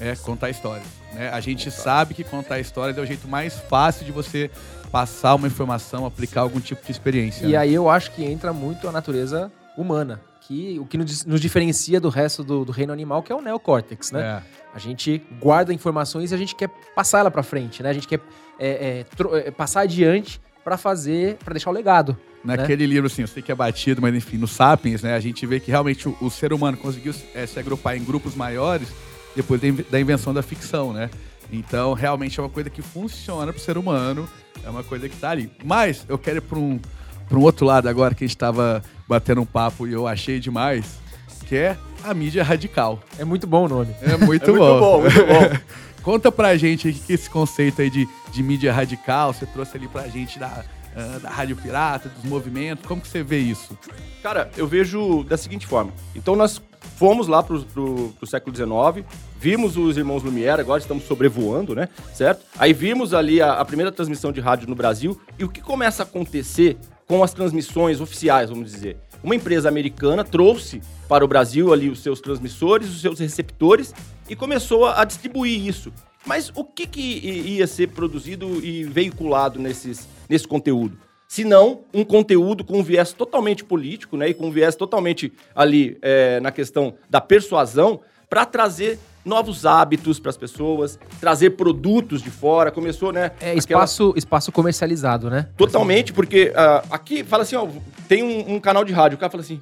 é 0.00 0.16
contar 0.16 0.50
histórias. 0.50 0.86
Né? 1.14 1.30
A 1.30 1.40
gente 1.40 1.70
sabe 1.70 2.14
que 2.14 2.24
contar 2.24 2.58
histórias 2.60 2.98
é 2.98 3.00
o 3.00 3.06
jeito 3.06 3.28
mais 3.28 3.54
fácil 3.54 4.04
de 4.04 4.12
você 4.12 4.50
passar 4.90 5.34
uma 5.34 5.46
informação, 5.46 6.06
aplicar 6.06 6.42
algum 6.42 6.60
tipo 6.60 6.84
de 6.84 6.92
experiência. 6.92 7.46
E 7.46 7.52
né? 7.52 7.56
aí 7.56 7.74
eu 7.74 7.88
acho 7.88 8.12
que 8.12 8.24
entra 8.24 8.52
muito 8.52 8.88
a 8.88 8.92
natureza 8.92 9.50
humana, 9.76 10.20
que 10.40 10.78
o 10.78 10.86
que 10.86 10.96
nos, 10.96 11.24
nos 11.24 11.40
diferencia 11.40 12.00
do 12.00 12.08
resto 12.08 12.44
do, 12.44 12.64
do 12.64 12.72
reino 12.72 12.92
animal, 12.92 13.22
que 13.22 13.32
é 13.32 13.34
o 13.34 13.40
neocórtex, 13.40 14.12
né? 14.12 14.20
É. 14.20 14.42
A 14.74 14.78
gente 14.78 15.22
guarda 15.40 15.72
informações 15.72 16.32
e 16.32 16.34
a 16.34 16.38
gente 16.38 16.54
quer 16.54 16.68
passar 16.94 17.20
ela 17.20 17.30
pra 17.30 17.42
frente, 17.42 17.82
né? 17.82 17.90
A 17.90 17.92
gente 17.92 18.08
quer 18.08 18.20
é, 18.58 19.04
é, 19.18 19.38
é, 19.38 19.50
passar 19.50 19.80
adiante 19.80 20.40
pra 20.62 20.76
fazer, 20.76 21.36
pra 21.36 21.52
deixar 21.52 21.70
o 21.70 21.72
legado. 21.72 22.16
Naquele 22.44 22.86
livro, 22.86 23.06
assim, 23.06 23.22
eu 23.22 23.28
sei 23.28 23.42
que 23.42 23.50
é 23.50 23.54
batido, 23.54 24.02
mas 24.02 24.14
enfim, 24.14 24.36
no 24.36 24.46
Sapiens, 24.46 25.02
né, 25.02 25.14
a 25.14 25.20
gente 25.20 25.46
vê 25.46 25.58
que 25.58 25.70
realmente 25.70 26.08
o, 26.08 26.16
o 26.20 26.30
ser 26.30 26.52
humano 26.52 26.76
conseguiu 26.76 27.14
eh, 27.34 27.46
se 27.46 27.58
agrupar 27.58 27.96
em 27.96 28.04
grupos 28.04 28.34
maiores 28.34 28.88
depois 29.36 29.60
da, 29.60 29.68
inve- 29.68 29.86
da 29.90 30.00
invenção 30.00 30.32
da 30.34 30.42
ficção, 30.42 30.92
né? 30.92 31.10
Então, 31.52 31.92
realmente 31.92 32.38
é 32.38 32.42
uma 32.42 32.48
coisa 32.48 32.70
que 32.70 32.82
funciona 32.82 33.52
pro 33.52 33.60
ser 33.60 33.76
humano, 33.78 34.28
é 34.64 34.70
uma 34.70 34.82
coisa 34.82 35.08
que 35.08 35.16
tá 35.16 35.30
ali. 35.30 35.50
Mas 35.64 36.04
eu 36.08 36.18
quero 36.18 36.38
ir 36.38 36.40
pra 36.40 36.58
um, 36.58 36.80
pra 37.28 37.38
um 37.38 37.42
outro 37.42 37.66
lado 37.66 37.88
agora 37.88 38.14
que 38.14 38.24
a 38.24 38.26
gente 38.26 38.36
tava 38.36 38.82
batendo 39.08 39.40
um 39.42 39.46
papo 39.46 39.86
e 39.86 39.92
eu 39.92 40.06
achei 40.06 40.40
demais, 40.40 40.98
que 41.46 41.54
é 41.56 41.76
a 42.02 42.14
mídia 42.14 42.42
radical. 42.42 42.98
É 43.18 43.24
muito 43.24 43.46
bom 43.46 43.66
o 43.66 43.68
nome. 43.68 43.94
É 44.02 44.16
muito, 44.16 44.50
É 44.50 44.52
muito 44.52 44.58
bom. 44.58 44.78
bom, 44.80 45.00
muito 45.02 45.18
bom. 45.26 45.58
Conta 46.02 46.30
pra 46.32 46.54
gente 46.56 46.88
aí 46.88 46.92
o 46.94 46.96
que 46.96 47.12
esse 47.14 47.30
conceito 47.30 47.80
aí 47.80 47.88
de, 47.88 48.06
de 48.30 48.42
mídia 48.42 48.72
radical, 48.72 49.32
você 49.32 49.46
trouxe 49.46 49.76
ali 49.76 49.88
pra 49.88 50.06
gente 50.08 50.38
da, 50.38 50.62
ah, 50.94 51.18
da 51.22 51.30
Rádio 51.30 51.56
Pirata, 51.56 52.10
dos 52.10 52.24
movimentos, 52.24 52.84
como 52.86 53.00
que 53.00 53.08
você 53.08 53.22
vê 53.22 53.38
isso? 53.38 53.76
Cara, 54.22 54.50
eu 54.56 54.66
vejo 54.66 55.24
da 55.24 55.36
seguinte 55.38 55.66
forma. 55.66 55.92
Então 56.14 56.36
nós 56.36 56.60
fomos 56.96 57.26
lá 57.26 57.42
pro, 57.42 57.62
pro 57.64 58.26
século 58.26 58.54
XIX, 58.54 59.06
vimos 59.38 59.76
os 59.76 59.96
irmãos 59.96 60.22
Lumière, 60.22 60.60
agora 60.60 60.80
estamos 60.80 61.04
sobrevoando, 61.04 61.74
né? 61.74 61.88
Certo? 62.12 62.44
Aí 62.58 62.72
vimos 62.72 63.12
ali 63.12 63.40
a, 63.40 63.54
a 63.54 63.64
primeira 63.64 63.92
transmissão 63.92 64.32
de 64.32 64.40
rádio 64.40 64.68
no 64.68 64.74
Brasil 64.74 65.20
e 65.38 65.44
o 65.44 65.48
que 65.48 65.60
começa 65.60 66.02
a 66.02 66.06
acontecer 66.06 66.76
com 67.06 67.22
as 67.22 67.32
transmissões 67.32 68.00
oficiais, 68.00 68.48
vamos 68.48 68.70
dizer. 68.70 68.96
Uma 69.22 69.34
empresa 69.34 69.68
americana 69.68 70.22
trouxe 70.22 70.80
para 71.08 71.24
o 71.24 71.28
Brasil 71.28 71.72
ali 71.72 71.88
os 71.88 72.00
seus 72.00 72.20
transmissores, 72.20 72.88
os 72.88 73.00
seus 73.00 73.18
receptores 73.18 73.94
e 74.28 74.36
começou 74.36 74.86
a, 74.86 75.00
a 75.00 75.04
distribuir 75.04 75.66
isso. 75.66 75.92
Mas 76.26 76.50
o 76.54 76.64
que, 76.64 76.86
que 76.86 77.00
ia 77.00 77.66
ser 77.66 77.88
produzido 77.88 78.64
e 78.64 78.84
veiculado 78.84 79.58
nesses, 79.58 80.08
nesse 80.28 80.48
conteúdo? 80.48 80.96
Senão 81.34 81.80
um 81.92 82.04
conteúdo 82.04 82.62
com 82.62 82.78
um 82.78 82.82
viés 82.84 83.12
totalmente 83.12 83.64
político, 83.64 84.16
né, 84.16 84.28
e 84.28 84.34
com 84.34 84.46
um 84.46 84.52
viés 84.52 84.76
totalmente 84.76 85.32
ali 85.52 85.98
é, 86.00 86.38
na 86.38 86.52
questão 86.52 86.94
da 87.10 87.20
persuasão, 87.20 88.02
para 88.30 88.46
trazer 88.46 89.00
novos 89.24 89.66
hábitos 89.66 90.20
para 90.20 90.30
as 90.30 90.36
pessoas, 90.36 90.96
trazer 91.18 91.50
produtos 91.50 92.22
de 92.22 92.30
fora. 92.30 92.70
Começou, 92.70 93.12
né? 93.12 93.32
É 93.40 93.52
espaço, 93.52 94.04
aquela... 94.04 94.18
espaço 94.18 94.52
comercializado, 94.52 95.28
né? 95.28 95.48
Totalmente, 95.56 96.12
porque 96.12 96.52
uh, 96.52 96.86
aqui 96.88 97.24
fala 97.24 97.42
assim, 97.42 97.56
ó, 97.56 97.66
tem 98.06 98.22
um, 98.22 98.54
um, 98.54 98.60
canal 98.60 98.84
de 98.84 98.92
rádio, 98.92 99.16
o 99.16 99.18
cara 99.18 99.30
fala 99.30 99.42
assim, 99.42 99.60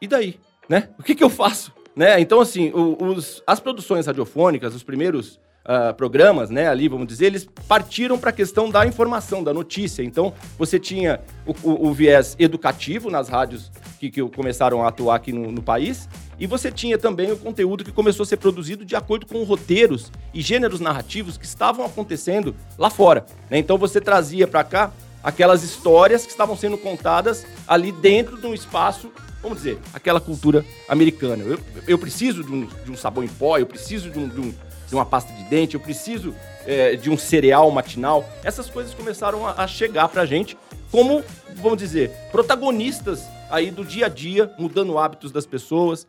e 0.00 0.08
daí, 0.08 0.40
né? 0.68 0.88
O 0.98 1.04
que, 1.04 1.14
que 1.14 1.22
eu 1.22 1.30
faço? 1.30 1.72
Né? 1.94 2.18
Então, 2.20 2.40
assim, 2.40 2.72
os, 2.74 3.44
as 3.46 3.60
produções 3.60 4.06
radiofônicas, 4.06 4.74
os 4.74 4.82
primeiros 4.82 5.38
uh, 5.64 5.94
programas, 5.94 6.50
né, 6.50 6.68
ali, 6.68 6.88
vamos 6.88 7.06
dizer, 7.06 7.26
eles 7.26 7.48
partiram 7.66 8.18
para 8.18 8.30
a 8.30 8.32
questão 8.32 8.70
da 8.70 8.86
informação, 8.86 9.42
da 9.42 9.52
notícia. 9.52 10.02
Então, 10.02 10.32
você 10.58 10.78
tinha 10.78 11.20
o, 11.46 11.52
o, 11.62 11.88
o 11.88 11.92
viés 11.92 12.36
educativo 12.38 13.10
nas 13.10 13.28
rádios 13.28 13.70
que, 13.98 14.10
que, 14.10 14.22
começaram 14.30 14.82
a 14.82 14.88
atuar 14.88 15.16
aqui 15.16 15.32
no, 15.32 15.50
no 15.50 15.62
país, 15.62 16.08
e 16.38 16.46
você 16.46 16.70
tinha 16.70 16.98
também 16.98 17.30
o 17.30 17.36
conteúdo 17.36 17.84
que 17.84 17.92
começou 17.92 18.24
a 18.24 18.26
ser 18.26 18.36
produzido 18.36 18.84
de 18.84 18.96
acordo 18.96 19.26
com 19.26 19.42
roteiros 19.44 20.10
e 20.34 20.40
gêneros 20.40 20.80
narrativos 20.80 21.36
que 21.36 21.44
estavam 21.44 21.84
acontecendo 21.84 22.54
lá 22.76 22.90
fora. 22.90 23.24
Né? 23.50 23.58
Então, 23.58 23.78
você 23.78 24.00
trazia 24.00 24.46
para 24.48 24.64
cá 24.64 24.90
aquelas 25.22 25.62
histórias 25.62 26.24
que 26.24 26.32
estavam 26.32 26.56
sendo 26.56 26.76
contadas 26.76 27.46
ali 27.66 27.92
dentro 27.92 28.36
de 28.40 28.46
um 28.46 28.52
espaço 28.52 29.12
vamos 29.42 29.58
dizer, 29.58 29.78
aquela 29.92 30.20
cultura 30.20 30.64
americana. 30.88 31.42
Eu, 31.42 31.58
eu 31.88 31.98
preciso 31.98 32.44
de 32.44 32.52
um, 32.52 32.64
de 32.64 32.90
um 32.92 32.96
sabão 32.96 33.24
em 33.24 33.28
pó, 33.28 33.58
eu 33.58 33.66
preciso 33.66 34.08
de, 34.08 34.18
um, 34.18 34.28
de, 34.28 34.40
um, 34.40 34.54
de 34.92 34.96
uma 34.96 35.06
pasta 35.06 35.32
de 35.32 35.42
dente, 35.44 35.74
eu 35.74 35.80
preciso 35.80 36.34
é, 36.66 36.96
de 36.96 37.08
um 37.08 37.16
cereal 37.16 37.70
matinal. 37.70 38.28
Essas 38.44 38.68
coisas 38.68 38.92
começaram 38.92 39.46
a, 39.46 39.62
a 39.62 39.66
chegar 39.66 40.06
pra 40.08 40.26
gente 40.26 40.54
como, 40.90 41.24
vamos 41.56 41.78
dizer, 41.78 42.10
protagonistas 42.30 43.24
aí 43.50 43.70
do 43.70 43.86
dia 43.86 44.04
a 44.04 44.08
dia, 44.10 44.52
mudando 44.58 44.98
hábitos 44.98 45.32
das 45.32 45.46
pessoas 45.46 46.06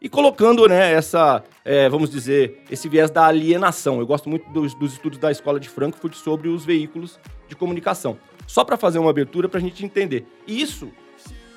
e 0.00 0.08
colocando, 0.08 0.66
né, 0.66 0.94
essa, 0.94 1.44
é, 1.62 1.90
vamos 1.90 2.08
dizer, 2.08 2.64
esse 2.70 2.88
viés 2.88 3.10
da 3.10 3.26
alienação. 3.26 4.00
Eu 4.00 4.06
gosto 4.06 4.30
muito 4.30 4.50
dos, 4.50 4.74
dos 4.74 4.94
estudos 4.94 5.18
da 5.18 5.30
Escola 5.30 5.60
de 5.60 5.68
Frankfurt 5.68 6.14
sobre 6.14 6.48
os 6.48 6.64
veículos 6.64 7.20
de 7.50 7.54
comunicação. 7.54 8.16
Só 8.46 8.64
para 8.64 8.78
fazer 8.78 8.98
uma 8.98 9.10
abertura 9.10 9.46
para 9.46 9.58
a 9.58 9.62
gente 9.62 9.84
entender. 9.84 10.26
E 10.46 10.58
isso 10.58 10.90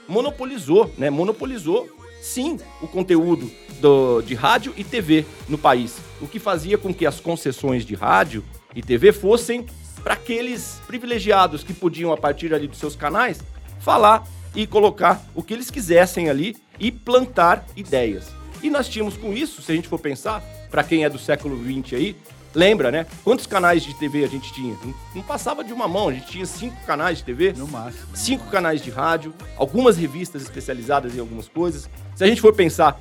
monopolizou, 0.10 0.92
né? 0.98 1.10
Monopolizou, 1.10 1.88
sim, 2.26 2.60
o 2.82 2.88
conteúdo 2.88 3.52
do, 3.80 4.22
de 4.24 4.34
rádio 4.34 4.74
e 4.76 4.84
TV 4.84 5.26
no 5.48 5.60
país. 5.60 5.98
O 6.20 6.28
que 6.28 6.40
fazia 6.40 6.76
com 6.76 6.92
que 6.92 7.06
as 7.06 7.20
concessões 7.20 7.86
de 7.86 7.94
rádio 7.94 8.44
e 8.76 8.82
TV 8.82 9.14
fossem 9.14 9.68
para 10.04 10.16
aqueles 10.16 10.82
privilegiados 10.88 11.64
que 11.64 11.74
podiam, 11.74 12.12
a 12.12 12.18
partir 12.18 12.52
ali 12.54 12.68
dos 12.68 12.80
seus 12.80 12.96
canais, 12.96 13.40
falar 13.80 14.28
e 14.56 14.66
colocar 14.66 15.24
o 15.36 15.44
que 15.44 15.54
eles 15.54 15.70
quisessem 15.70 16.28
ali 16.28 16.56
e 16.80 16.92
plantar 16.92 17.64
ideias. 17.76 18.32
E 18.64 18.72
nós 18.72 18.90
tínhamos 18.90 19.16
com 19.16 19.32
isso, 19.32 19.62
se 19.62 19.72
a 19.72 19.76
gente 19.76 19.88
for 19.88 20.00
pensar, 20.00 20.42
para 20.72 20.84
quem 20.84 21.04
é 21.04 21.10
do 21.10 21.20
século 21.20 21.56
XX 21.64 21.94
aí, 21.94 22.16
Lembra, 22.56 22.90
né? 22.90 23.06
Quantos 23.24 23.46
canais 23.46 23.84
de 23.84 23.94
TV 23.94 24.24
a 24.24 24.28
gente 24.28 24.54
tinha? 24.54 24.78
Não, 25.14 25.22
passava 25.22 25.62
de 25.62 25.74
uma 25.74 25.90
mão, 25.90 26.08
a 26.08 26.14
gente 26.14 26.28
tinha 26.28 26.46
cinco 26.46 26.78
canais 26.86 27.18
de 27.18 27.26
TV. 27.26 27.52
No 27.52 27.68
máximo. 27.68 28.06
Cinco 28.16 28.50
canais 28.50 28.82
de 28.82 28.90
rádio, 28.90 29.34
algumas 29.58 29.98
revistas 29.98 30.42
especializadas 30.42 31.14
em 31.16 31.20
algumas 31.20 31.50
coisas. 31.50 31.90
Se 32.16 32.24
a 32.24 32.28
gente 32.28 32.40
for 32.40 32.54
pensar 32.54 32.98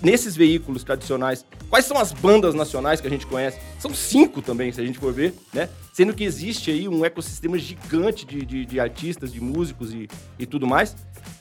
nesses 0.00 0.34
veículos 0.34 0.82
tradicionais, 0.82 1.44
quais 1.68 1.84
são 1.84 1.98
as 1.98 2.12
bandas 2.12 2.54
nacionais 2.54 3.00
que 3.00 3.06
a 3.06 3.10
gente 3.10 3.26
conhece? 3.26 3.58
São 3.78 3.92
cinco 3.92 4.40
também, 4.40 4.72
se 4.72 4.80
a 4.80 4.86
gente 4.86 4.98
for 4.98 5.12
ver, 5.12 5.34
né? 5.52 5.68
Sendo 5.92 6.14
que 6.14 6.24
existe 6.24 6.70
aí 6.70 6.88
um 6.88 7.04
ecossistema 7.04 7.58
gigante 7.58 8.24
de, 8.24 8.44
de, 8.46 8.64
de 8.64 8.80
artistas, 8.80 9.30
de 9.30 9.40
músicos 9.40 9.92
e, 9.92 10.08
e 10.38 10.46
tudo 10.46 10.66
mais. 10.66 10.96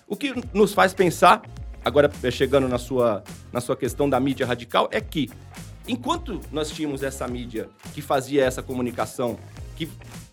O 0.05 0.17
que 0.17 0.34
nos 0.53 0.74
faz 0.74 0.93
pensar, 0.93 1.41
agora 1.84 2.12
chegando 2.29 2.67
na 2.67 2.77
sua, 2.77 3.24
na 3.53 3.62
sua 3.62 3.77
questão 3.77 4.10
da 4.10 4.20
mídia 4.20 4.46
radical, 4.46 4.89
é 4.91 5.00
que 5.00 5.29
enquanto 5.87 6.39
nós 6.51 6.71
tínhamos 6.71 7.03
essa 7.03 7.27
mídia 7.27 7.69
que 7.93 8.01
fazia 8.01 8.43
essa 8.43 8.61
comunicação, 8.61 9.37
que 9.75 9.89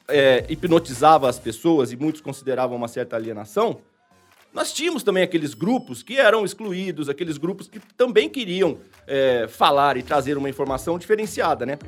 é, 0.08 0.44
hipnotizava 0.48 1.28
as 1.28 1.38
pessoas 1.38 1.92
e 1.92 1.96
muitos 1.96 2.20
consideravam 2.20 2.76
uma 2.76 2.88
certa 2.88 3.16
alienação, 3.16 3.80
nós 4.52 4.72
tínhamos 4.72 5.02
também 5.02 5.22
aqueles 5.22 5.54
grupos 5.54 6.02
que 6.02 6.18
eram 6.18 6.44
excluídos, 6.44 7.08
aqueles 7.08 7.38
grupos 7.38 7.68
que 7.68 7.78
também 7.96 8.28
queriam 8.28 8.78
é, 9.06 9.46
falar 9.48 9.96
e 9.96 10.02
trazer 10.02 10.36
uma 10.36 10.48
informação 10.48 10.98
diferenciada, 10.98 11.64
né? 11.64 11.78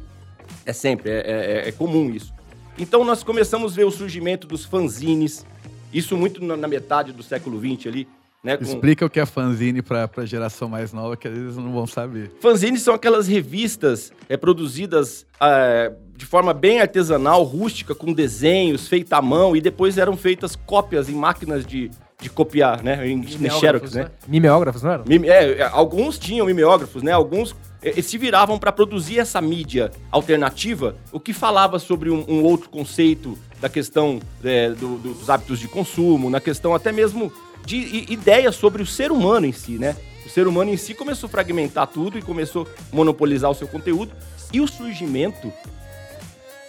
É 0.64 0.72
sempre, 0.72 1.10
é, 1.10 1.62
é, 1.64 1.68
é, 1.68 1.72
comum 1.72 2.10
isso. 2.10 2.32
Então 2.78 3.04
nós 3.04 3.24
começamos 3.24 3.72
a 3.72 3.76
ver 3.76 3.84
o 3.84 3.90
surgimento 3.90 4.46
dos 4.46 4.64
fanzines, 4.64 5.44
isso 5.92 6.16
muito 6.16 6.42
na 6.44 6.68
metade 6.68 7.12
do 7.12 7.22
século 7.22 7.60
XX 7.60 7.88
ali, 7.88 8.08
né, 8.42 8.56
com... 8.56 8.64
Explica 8.64 9.06
o 9.06 9.10
que 9.10 9.20
é 9.20 9.26
fanzine 9.26 9.82
para 9.82 10.10
a 10.16 10.24
geração 10.26 10.68
mais 10.68 10.92
nova, 10.92 11.16
que 11.16 11.28
às 11.28 11.34
vezes 11.34 11.56
não 11.56 11.72
vão 11.72 11.86
saber. 11.86 12.32
Fanzines 12.40 12.82
são 12.82 12.92
aquelas 12.92 13.28
revistas 13.28 14.12
é, 14.28 14.36
produzidas 14.36 15.24
é, 15.40 15.92
de 16.16 16.26
forma 16.26 16.52
bem 16.52 16.80
artesanal, 16.80 17.42
rústica, 17.44 17.94
com 17.94 18.12
desenhos, 18.12 18.88
feita 18.88 19.16
à 19.16 19.22
mão, 19.22 19.54
e 19.54 19.60
depois 19.60 19.96
eram 19.96 20.16
feitas 20.16 20.56
cópias 20.56 21.08
em 21.08 21.14
máquinas 21.14 21.64
de, 21.64 21.88
de 22.20 22.28
copiar, 22.28 22.82
né? 22.82 23.06
Em, 23.06 23.20
em 23.20 23.50
Xerox, 23.50 23.92
né? 23.94 24.04
né? 24.04 24.10
Mimeógrafos, 24.26 24.82
não 24.82 24.90
eram? 24.90 25.04
Mime, 25.06 25.28
é, 25.28 25.58
é, 25.58 25.62
alguns 25.62 26.18
tinham 26.18 26.46
mimeógrafos, 26.46 27.02
né? 27.02 27.12
Alguns 27.12 27.54
é, 27.80 28.02
se 28.02 28.18
viravam 28.18 28.58
para 28.58 28.72
produzir 28.72 29.20
essa 29.20 29.40
mídia 29.40 29.92
alternativa, 30.10 30.96
o 31.12 31.20
que 31.20 31.32
falava 31.32 31.78
sobre 31.78 32.10
um, 32.10 32.24
um 32.28 32.42
outro 32.42 32.68
conceito 32.70 33.38
da 33.60 33.68
questão 33.68 34.20
é, 34.42 34.70
do, 34.70 34.98
dos 34.98 35.30
hábitos 35.30 35.60
de 35.60 35.68
consumo, 35.68 36.28
na 36.28 36.40
questão 36.40 36.74
até 36.74 36.90
mesmo 36.90 37.32
de 37.64 38.12
ideias 38.12 38.54
sobre 38.54 38.82
o 38.82 38.86
ser 38.86 39.12
humano 39.12 39.46
em 39.46 39.52
si, 39.52 39.78
né? 39.78 39.96
O 40.24 40.28
ser 40.28 40.46
humano 40.46 40.70
em 40.70 40.76
si 40.76 40.94
começou 40.94 41.26
a 41.26 41.30
fragmentar 41.30 41.86
tudo 41.86 42.18
e 42.18 42.22
começou 42.22 42.66
a 42.92 42.96
monopolizar 42.96 43.50
o 43.50 43.54
seu 43.54 43.66
conteúdo. 43.66 44.12
E 44.52 44.60
o 44.60 44.68
surgimento 44.68 45.52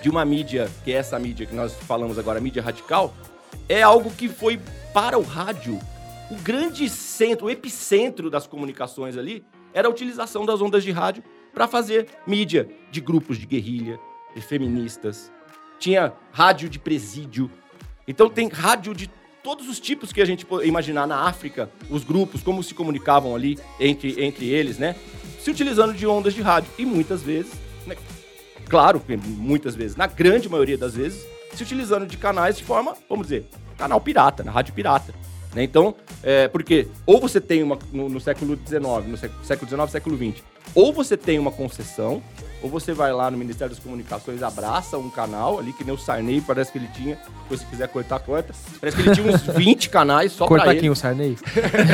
de 0.02 0.10
uma 0.10 0.26
mídia, 0.26 0.70
que 0.84 0.92
é 0.92 0.96
essa 0.96 1.18
mídia 1.20 1.46
que 1.46 1.56
nós 1.56 1.74
falamos 1.74 2.18
agora, 2.18 2.40
mídia 2.40 2.62
radical, 2.62 3.14
é 3.70 3.82
algo 3.82 4.12
que 4.12 4.28
foi 4.28 4.60
para 4.94 5.18
o 5.18 5.22
rádio 5.22 5.80
o 6.34 6.36
grande 6.36 6.90
centro, 6.90 7.46
o 7.46 7.50
epicentro 7.50 8.30
das 8.30 8.48
comunicações 8.48 9.18
ali, 9.18 9.46
era 9.72 9.88
a 9.88 9.92
utilização 9.92 10.46
das 10.46 10.62
ondas 10.62 10.84
de 10.84 10.92
rádio 10.92 11.24
para 11.54 11.68
fazer 11.68 12.08
mídia 12.26 12.68
de 12.92 13.00
grupos 13.00 13.38
de 13.38 13.46
guerrilha, 13.46 14.00
de 14.36 14.42
feministas. 14.42 15.32
Tinha 15.78 16.14
rádio 16.32 16.70
de 16.70 16.80
presídio. 16.80 17.52
Então 18.08 18.30
tem 18.30 18.48
rádio 18.48 18.96
de 18.96 19.10
todos 19.44 19.68
os 19.68 19.80
tipos 19.80 20.14
que 20.14 20.22
a 20.22 20.26
gente 20.26 20.48
imaginar 20.64 21.06
na 21.06 21.28
África, 21.28 21.70
os 21.90 22.04
grupos, 22.04 22.42
como 22.42 22.64
se 22.64 22.74
comunicavam 22.74 23.36
ali 23.36 23.60
entre, 23.80 24.24
entre 24.24 24.48
eles, 24.48 24.78
né? 24.78 24.96
Se 25.40 25.52
utilizando 25.52 25.94
de 25.94 26.08
ondas 26.08 26.34
de 26.34 26.42
rádio. 26.42 26.72
E 26.78 26.86
muitas 26.86 27.22
vezes, 27.22 27.52
né? 27.86 27.98
claro 28.70 29.04
muitas 29.18 29.76
vezes, 29.76 29.98
na 29.98 30.08
grande 30.08 30.48
maioria 30.48 30.78
das 30.78 30.96
vezes, 30.96 31.26
se 31.54 31.62
utilizando 31.62 32.08
de 32.08 32.18
canais 32.18 32.58
de 32.58 32.64
forma, 32.64 32.96
vamos 33.10 33.28
dizer, 33.28 33.46
canal 33.78 34.00
pirata, 34.00 34.44
na 34.44 34.52
rádio 34.52 34.74
pirata. 34.74 35.14
Né? 35.54 35.64
Então, 35.64 35.96
é, 36.24 36.48
porque 36.48 36.88
ou 37.06 37.20
você 37.20 37.40
tem 37.40 37.62
uma, 37.64 37.78
no, 37.92 38.10
no 38.10 38.20
século 38.20 38.58
XIX, 38.58 38.82
no 39.08 39.18
século 39.18 39.70
XIX, 39.70 39.92
século 39.92 40.18
XX, 40.18 40.44
ou 40.74 40.92
você 40.92 41.16
tem 41.16 41.38
uma 41.38 41.52
concessão, 41.52 42.22
ou 42.62 42.70
você 42.70 42.94
vai 42.94 43.12
lá 43.12 43.30
no 43.30 43.38
Ministério 43.38 43.76
das 43.76 43.84
Comunicações, 43.84 44.42
abraça 44.42 44.98
um 44.98 45.10
canal 45.10 45.60
ali, 45.60 45.74
que 45.74 45.84
nem 45.84 45.94
o 45.94 45.98
Sarney, 45.98 46.42
parece 46.42 46.72
que 46.72 46.78
ele 46.78 46.88
tinha. 46.96 47.16
Se 47.16 47.58
você 47.58 47.66
quiser 47.66 47.88
cortar, 47.90 48.20
corta. 48.20 48.54
Parece 48.80 48.98
que 48.98 49.04
ele 49.04 49.14
tinha 49.14 49.28
uns 49.28 49.42
20 49.56 49.90
canais 49.90 50.32
só 50.32 50.48
Corta 50.48 50.64
pra 50.64 50.72
aqui 50.72 50.82
ele. 50.82 50.90
o 50.90 50.96
Sarney. 50.96 51.38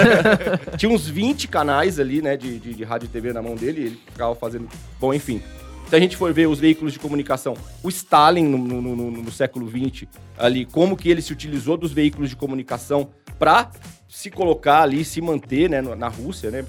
tinha 0.77 0.91
uns 0.91 1.07
20 1.07 1.47
canais 1.47 1.99
ali, 1.99 2.21
né, 2.21 2.37
de, 2.37 2.59
de, 2.59 2.73
de 2.75 2.83
rádio 2.83 3.07
e 3.07 3.09
TV 3.09 3.33
na 3.33 3.41
mão 3.41 3.55
dele, 3.55 3.81
e 3.81 3.85
ele 3.87 4.01
ficava 4.11 4.35
fazendo. 4.35 4.69
Bom, 4.99 5.13
enfim. 5.13 5.41
Se 5.89 5.96
a 5.96 6.00
gente 6.00 6.15
for 6.15 6.31
ver 6.31 6.48
os 6.48 6.60
veículos 6.60 6.93
de 6.93 7.00
comunicação, 7.00 7.55
o 7.81 7.89
Stalin 7.89 8.43
no, 8.43 8.60
no, 8.60 8.96
no, 8.96 9.12
no 9.12 9.31
século 9.31 9.67
XX, 9.67 10.08
ali, 10.38 10.63
como 10.65 10.96
que 10.96 11.10
ele 11.10 11.19
se 11.19 11.34
utilizou 11.34 11.75
dos 11.75 11.91
veículos 11.91 12.29
de 12.29 12.36
comunicação 12.36 13.10
para 13.39 13.72
se 14.08 14.29
colocar 14.29 14.84
ali, 14.84 15.03
se 15.03 15.19
manter 15.19 15.67
né, 15.67 15.81
na 15.81 16.08
Rússia, 16.08 16.51
né? 16.51 16.63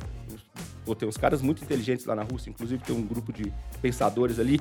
Pô, 0.86 0.94
tem 0.94 1.06
uns 1.06 1.18
caras 1.18 1.42
muito 1.42 1.62
inteligentes 1.62 2.06
lá 2.06 2.14
na 2.14 2.22
Rússia, 2.22 2.48
inclusive 2.48 2.82
tem 2.82 2.96
um 2.96 3.02
grupo 3.02 3.30
de 3.30 3.52
pensadores 3.82 4.38
ali 4.38 4.58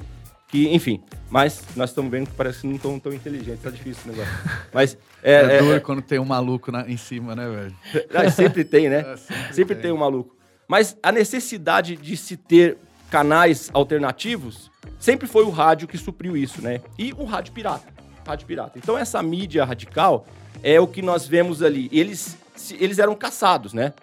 que, 0.49 0.67
enfim, 0.73 1.01
mas 1.29 1.63
nós 1.75 1.91
estamos 1.91 2.11
vendo 2.11 2.27
que 2.27 2.35
parece 2.35 2.61
que 2.61 2.67
não 2.67 2.75
estão 2.75 2.99
tão 2.99 3.13
inteligentes, 3.13 3.61
tá 3.61 3.69
difícil 3.69 4.01
o 4.07 4.09
negócio. 4.09 4.33
Mas 4.73 4.97
é, 5.21 5.33
é, 5.33 5.55
é 5.55 5.59
duro 5.59 5.75
é, 5.75 5.79
quando 5.79 6.01
tem 6.01 6.17
um 6.17 6.25
maluco 6.25 6.71
na, 6.71 6.89
em 6.89 6.97
cima, 6.97 7.35
né, 7.35 7.47
velho? 7.47 8.31
sempre 8.31 8.65
tem, 8.65 8.89
né? 8.89 9.05
É, 9.13 9.15
sempre, 9.15 9.53
sempre 9.53 9.75
tem. 9.75 9.83
tem 9.83 9.91
um 9.91 9.97
maluco. 9.97 10.35
Mas 10.67 10.97
a 11.03 11.11
necessidade 11.11 11.95
de 11.95 12.17
se 12.17 12.35
ter 12.35 12.77
canais 13.09 13.69
alternativos 13.73 14.69
sempre 14.99 15.27
foi 15.27 15.43
o 15.43 15.49
rádio 15.49 15.87
que 15.87 15.97
supriu 15.97 16.37
isso, 16.37 16.61
né? 16.61 16.81
E 16.97 17.13
o 17.13 17.25
rádio 17.25 17.53
pirata, 17.53 17.87
rádio 18.25 18.45
pirata. 18.45 18.77
Então 18.77 18.97
essa 18.97 19.21
mídia 19.23 19.65
radical 19.65 20.25
é 20.61 20.79
o 20.79 20.87
que 20.87 21.01
nós 21.01 21.27
vemos 21.27 21.63
ali. 21.63 21.89
Eles 21.91 22.37
eles 22.79 22.99
eram 22.99 23.15
caçados, 23.15 23.73
né? 23.73 23.93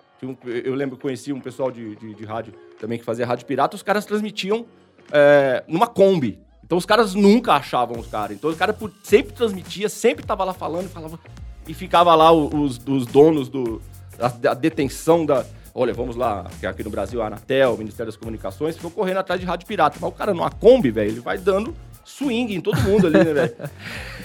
Eu 0.45 0.75
lembro 0.75 0.97
que 0.97 1.03
conheci 1.03 1.33
um 1.33 1.41
pessoal 1.41 1.71
de, 1.71 1.95
de, 1.97 2.15
de, 2.15 2.25
rádio 2.25 2.55
também 2.81 2.99
que 2.99 3.05
fazia 3.05 3.27
rádio 3.27 3.45
pirata, 3.45 3.77
os 3.77 3.83
caras 3.83 4.07
transmitiam 4.07 4.65
é, 5.13 5.63
numa 5.69 5.87
Kombi. 5.87 6.39
Então 6.65 6.79
os 6.79 6.87
caras 6.87 7.15
nunca 7.15 7.53
achavam 7.53 7.99
os 7.99 8.07
caras. 8.07 8.37
Então 8.37 8.51
o 8.51 8.57
cara 8.57 8.77
sempre 9.05 9.33
transmitia, 9.33 9.89
sempre 9.89 10.25
tava 10.25 10.43
lá 10.43 10.55
falando, 10.55 10.89
falava. 10.89 11.19
e 11.69 11.75
ficava 11.75 12.15
lá 12.15 12.33
os, 12.33 12.81
os 12.87 13.07
donos 13.07 13.49
do, 13.49 13.81
da, 14.19 14.29
da 14.29 14.55
detenção 14.55 15.25
da. 15.25 15.45
Olha, 15.79 15.93
vamos 15.93 16.17
lá, 16.17 16.47
que 16.59 16.67
aqui 16.67 16.83
no 16.83 16.89
Brasil, 16.89 17.21
a 17.21 17.27
Anatel, 17.27 17.75
o 17.75 17.77
Ministério 17.77 18.11
das 18.11 18.17
Comunicações, 18.17 18.77
ficou 18.77 18.91
correndo 18.91 19.19
atrás 19.19 19.39
de 19.39 19.47
rádio 19.47 19.67
pirata. 19.67 19.99
Mas 20.01 20.09
o 20.09 20.13
cara 20.15 20.33
numa 20.33 20.51
Kombi, 20.51 20.91
velho, 20.91 21.11
ele 21.11 21.21
vai 21.21 21.37
dando 21.37 21.75
swing 22.03 22.55
em 22.55 22.61
todo 22.63 22.81
mundo 22.81 23.07
ali, 23.07 23.19
né, 23.19 23.35
velho? 23.35 23.55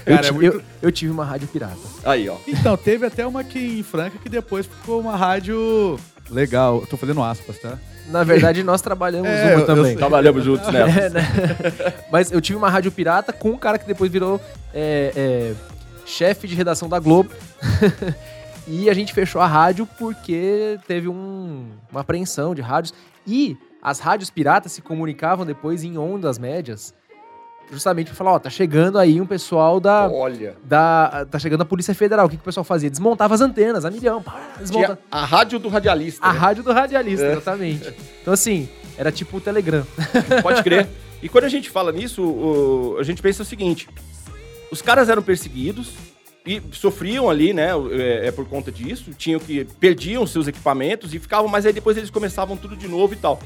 Eu, 0.06 0.16
Cara, 0.16 0.28
é 0.28 0.32
muito- 0.32 0.56
eu- 0.58 0.62
eu 0.82 0.92
tive 0.92 1.12
uma 1.12 1.24
rádio 1.26 1.48
pirata. 1.50 1.76
Aí, 2.06 2.28
ó. 2.30 2.36
Então, 2.48 2.76
teve 2.78 3.06
até 3.06 3.28
uma 3.28 3.42
aqui 3.42 3.80
em 3.80 3.84
Franca 3.84 4.18
que 4.18 4.30
depois 4.30 4.66
ficou 4.66 5.00
uma 5.00 5.16
rádio 5.16 6.00
legal. 6.30 6.80
Eu 6.82 6.88
tô 6.88 6.96
fazendo 6.98 7.22
aspas, 7.22 7.60
tá? 7.60 7.78
Na 8.08 8.24
verdade, 8.24 8.64
nós 8.64 8.82
trabalhamos 8.82 9.30
É, 9.30 9.44
uma 9.44 9.52
eu- 9.52 9.60
eu 9.60 9.66
também. 9.68 9.96
Trabalhamos 9.98 10.44
juntos, 10.44 10.68
né? 10.74 10.80
É, 11.06 11.10
né? 11.10 11.22
Mas 12.12 12.32
eu 12.32 12.42
tive 12.42 12.58
uma 12.58 12.70
rádio 12.70 12.92
pirata 12.92 13.32
com 13.34 13.50
um 13.52 13.58
cara 13.58 13.78
que 13.78 13.86
depois 13.86 14.10
virou 14.12 14.42
é, 14.74 15.12
é, 15.16 15.54
chefe 16.06 16.48
de 16.48 16.56
redação 16.56 16.88
da 16.90 16.98
Globo. 16.98 17.30
e 18.68 18.90
a 18.90 18.94
gente 18.94 19.14
fechou 19.14 19.42
a 19.42 19.48
rádio 19.48 19.88
porque 19.98 20.80
teve 20.88 21.08
um- 21.08 21.70
uma 21.92 22.02
apreensão 22.02 22.54
de 22.56 22.62
rádios. 22.62 22.94
E 23.26 23.58
as 23.82 24.00
rádios 24.00 24.30
piratas 24.30 24.72
se 24.72 24.82
comunicavam 24.82 25.46
depois 25.46 25.84
em 25.84 25.98
ondas 25.98 26.38
médias. 26.38 26.94
Justamente 27.72 28.08
pra 28.08 28.16
falar, 28.16 28.34
ó, 28.34 28.40
tá 28.40 28.50
chegando 28.50 29.00
aí 29.00 29.22
um 29.22 29.26
pessoal 29.26 29.80
da. 29.80 30.10
Olha. 30.10 30.58
da 30.64 31.26
tá 31.32 31.40
chegando 31.40 31.62
a 31.62 31.66
Polícia 31.66 31.96
Federal. 31.96 32.26
O 32.26 32.30
que, 32.30 32.36
que 32.36 32.42
o 32.42 32.46
pessoal 32.46 32.66
fazia? 32.66 32.90
Desmontava 32.90 33.34
as 33.34 33.40
antenas, 33.40 33.86
a 33.86 33.90
milhão. 33.92 34.22
Pá, 34.22 34.42
desmonta... 34.60 35.00
A 35.10 35.24
rádio 35.24 35.58
do 35.58 35.70
radialista. 35.70 36.26
A 36.26 36.34
né? 36.34 36.40
rádio 36.40 36.64
do 36.64 36.74
radialista, 36.74 37.26
É. 37.26 37.32
exatamente. 37.32 37.94
Então, 38.22 38.34
assim, 38.34 38.68
era 38.98 39.10
tipo 39.10 39.38
o 39.38 39.42
Telegram. 39.42 39.86
Pode 40.44 40.62
crer. 40.64 40.86
E 41.24 41.30
quando 41.30 41.46
a 41.46 41.50
gente 41.50 41.70
fala 41.70 41.94
nisso, 41.94 42.22
o- 42.22 42.98
a 43.00 43.04
gente 43.04 43.22
pensa 43.22 43.42
o 43.42 43.46
seguinte: 43.46 43.88
os 44.70 44.82
caras 44.82 45.08
eram 45.08 45.22
perseguidos 45.22 45.94
e 46.46 46.62
sofriam 46.72 47.30
ali, 47.30 47.54
né? 47.54 47.70
É, 47.92 48.28
é 48.28 48.32
por 48.32 48.48
conta 48.48 48.72
disso, 48.72 49.14
tinham 49.14 49.40
que 49.40 49.66
perdiam 49.80 50.26
seus 50.26 50.48
equipamentos 50.48 51.14
e 51.14 51.20
ficavam, 51.20 51.50
mas 51.50 51.66
aí 51.66 51.74
depois 51.74 51.98
eles 51.98 52.10
começavam 52.10 52.58
tudo 52.58 52.76
de 52.76 52.88
novo 52.88 53.14
e 53.14 53.18
tal. 53.18 53.40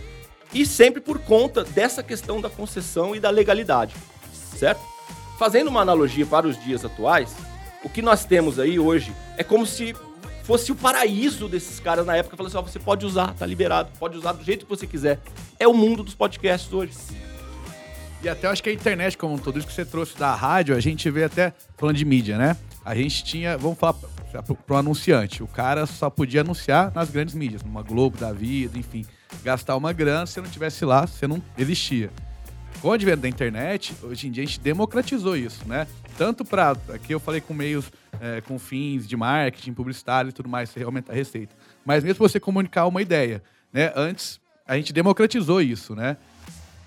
E 0.53 0.65
sempre 0.65 1.01
por 1.01 1.19
conta 1.19 1.63
dessa 1.63 2.01
questão 2.01 2.39
da 2.39 2.49
concessão 2.49 3.15
e 3.15 3.19
da 3.19 3.29
legalidade, 3.29 3.95
certo? 4.33 4.81
Fazendo 5.37 5.67
uma 5.67 5.81
analogia 5.81 6.25
para 6.25 6.47
os 6.47 6.61
dias 6.63 6.85
atuais, 6.85 7.35
o 7.83 7.89
que 7.89 8.01
nós 8.01 8.23
temos 8.23 8.57
aí 8.57 8.79
hoje 8.79 9.13
é 9.37 9.43
como 9.43 9.65
se 9.65 9.93
fosse 10.43 10.71
o 10.71 10.75
paraíso 10.75 11.49
desses 11.49 11.79
caras 11.79 12.05
na 12.05 12.15
época, 12.15 12.37
falando 12.37 12.49
assim, 12.49 12.57
ó, 12.57 12.61
você 12.61 12.79
pode 12.79 13.05
usar, 13.05 13.33
tá 13.33 13.45
liberado, 13.45 13.89
pode 13.99 14.15
usar 14.15 14.31
do 14.31 14.43
jeito 14.43 14.65
que 14.65 14.69
você 14.69 14.87
quiser. 14.87 15.19
É 15.59 15.67
o 15.67 15.73
mundo 15.73 16.03
dos 16.03 16.15
podcasts 16.15 16.71
hoje. 16.71 16.93
E 18.23 18.29
até 18.29 18.47
acho 18.47 18.63
que 18.63 18.69
a 18.69 18.73
internet 18.73 19.17
como 19.17 19.35
um 19.35 19.37
todo, 19.37 19.59
isso 19.59 19.67
que 19.67 19.73
você 19.73 19.83
trouxe 19.83 20.17
da 20.17 20.33
rádio, 20.33 20.75
a 20.75 20.79
gente 20.79 21.09
vê 21.09 21.25
até, 21.25 21.53
falando 21.77 21.97
de 21.97 22.05
mídia, 22.05 22.37
né? 22.37 22.55
A 22.85 22.93
gente 22.93 23.23
tinha, 23.23 23.57
vamos 23.57 23.79
falar 23.79 23.93
para 23.93 24.75
um 24.75 24.77
anunciante, 24.77 25.41
o 25.41 25.47
cara 25.47 25.87
só 25.87 26.07
podia 26.07 26.41
anunciar 26.41 26.91
nas 26.93 27.09
grandes 27.09 27.33
mídias, 27.33 27.63
numa 27.63 27.81
Globo 27.81 28.15
da 28.15 28.31
vida, 28.31 28.77
enfim. 28.77 29.03
Gastar 29.43 29.75
uma 29.75 29.91
grana, 29.91 30.27
se 30.27 30.39
não 30.39 30.47
tivesse 30.47 30.85
lá, 30.85 31.07
você 31.07 31.25
não 31.25 31.41
existia. 31.57 32.11
Com 32.81 32.89
o 32.89 32.91
advento 32.91 33.23
da 33.23 33.27
internet, 33.27 33.95
hoje 34.03 34.27
em 34.27 34.31
dia 34.31 34.43
a 34.43 34.45
gente 34.45 34.59
democratizou 34.59 35.35
isso, 35.35 35.67
né? 35.67 35.87
Tanto 36.15 36.45
para, 36.45 36.77
aqui 36.93 37.13
eu 37.13 37.19
falei 37.19 37.41
com 37.41 37.55
meios, 37.55 37.91
é, 38.21 38.41
com 38.41 38.59
fins 38.59 39.07
de 39.07 39.17
marketing, 39.17 39.73
publicitário 39.73 40.29
e 40.29 40.31
tudo 40.31 40.47
mais, 40.47 40.69
você 40.69 40.83
aumentar 40.83 41.13
a 41.13 41.15
receita. 41.15 41.55
Mas 41.83 42.03
mesmo 42.03 42.19
você 42.19 42.39
comunicar 42.39 42.85
uma 42.85 43.01
ideia, 43.01 43.41
né? 43.73 43.91
Antes, 43.95 44.39
a 44.67 44.75
gente 44.77 44.93
democratizou 44.93 45.59
isso, 45.59 45.95
né? 45.95 46.17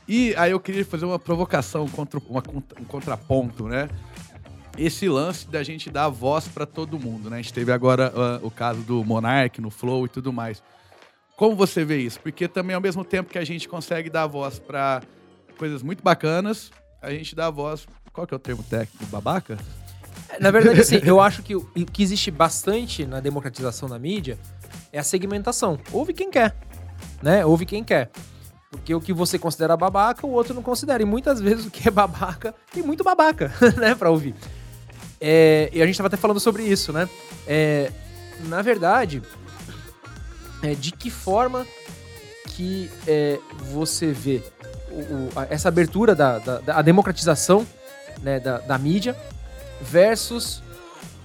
E 0.07 0.35
aí 0.37 0.53
eu 0.53 0.61
queria 0.61 0.85
fazer 0.85 1.05
uma 1.05 1.19
provocação, 1.19 1.89
contra, 1.89 2.21
uma 2.29 2.43
um 2.81 2.85
contraponto, 2.85 3.67
né? 3.67 3.89
Esse 4.79 5.09
lance 5.09 5.49
da 5.49 5.63
gente 5.65 5.91
dar 5.91 6.09
voz 6.09 6.47
para 6.47 6.65
todo 6.65 7.01
mundo, 7.01 7.29
né? 7.29 7.39
A 7.39 7.43
gente 7.43 7.53
teve 7.53 7.73
agora 7.73 8.13
ah, 8.15 8.39
o 8.43 8.51
caso 8.51 8.81
do 8.83 9.05
Monark 9.05 9.61
no 9.61 9.71
Flow 9.71 10.07
e 10.07 10.09
tudo 10.09 10.33
mais. 10.33 10.63
Como 11.37 11.57
você 11.57 11.85
vê 11.85 11.99
isso? 11.99 12.21
Porque 12.21 12.47
também 12.47 12.77
ao 12.77 12.81
mesmo 12.81 13.05
tempo 13.05 13.31
que 13.31 13.39
a 13.39 13.45
gente 13.45 13.69
consegue 13.69 14.09
dar 14.09 14.29
voz 14.29 14.61
para 14.61 15.03
coisas 15.59 15.83
muito 15.83 16.03
bacanas, 16.03 16.71
a 17.03 17.11
gente 17.11 17.35
dá 17.35 17.51
voz, 17.51 17.87
qual 18.13 18.27
que 18.27 18.33
é 18.33 18.37
o 18.37 18.41
termo 18.41 18.63
técnico? 18.63 19.05
Babaca? 19.07 19.59
Na 20.41 20.51
verdade, 20.51 20.81
assim, 20.81 21.01
eu 21.05 21.21
acho 21.21 21.43
que 21.43 21.57
o 21.57 21.65
que 21.65 22.03
existe 22.03 22.31
bastante 22.31 23.05
na 23.05 23.19
democratização 23.19 23.89
da 23.89 23.99
mídia 23.99 24.39
é 24.93 24.99
a 24.99 25.05
segmentação. 25.05 25.79
Ouve 25.93 26.13
quem 26.13 26.31
quer, 26.31 26.55
né? 27.21 27.45
Ouve 27.45 27.67
quem 27.67 27.83
quer. 27.83 28.11
Porque 28.71 28.95
o 28.95 29.01
que 29.01 29.13
você 29.13 29.39
considera 29.39 29.77
babaca, 29.77 30.27
o 30.27 30.31
outro 30.31 30.55
não 30.55 30.63
considera. 30.63 31.03
E 31.03 31.07
muitas 31.07 31.41
vezes 31.41 31.67
o 31.67 31.71
que 31.71 31.89
é 31.89 31.91
babaca, 31.91 32.55
tem 32.73 32.83
muito 32.83 33.03
babaca, 33.03 33.53
né, 33.77 33.95
pra 33.95 34.11
ouvir. 34.11 34.35
É, 35.21 35.69
e 35.73 35.83
a 35.83 35.87
gente 35.87 35.97
tava 35.97 36.07
até 36.09 36.17
falando 36.17 36.39
sobre 36.41 36.63
isso, 36.63 36.93
né? 36.93 37.09
É, 37.47 37.91
na 38.47 38.63
verdade, 38.63 39.23
é, 40.63 40.75
de 40.75 40.93
que 40.93 41.11
forma 41.11 41.67
que 42.49 42.91
é, 43.07 43.39
você 43.73 44.13
vê 44.13 44.43
o- 44.91 44.95
o- 45.01 45.31
a- 45.37 45.47
essa 45.51 45.69
abertura 45.69 46.15
da, 46.15 46.39
da- 46.39 46.59
da- 46.61 46.77
a 46.79 46.83
democratização 46.83 47.67
né, 48.23 48.41
da, 48.41 48.59
da 48.59 48.79
mídia 48.79 49.17
versus 49.81 50.63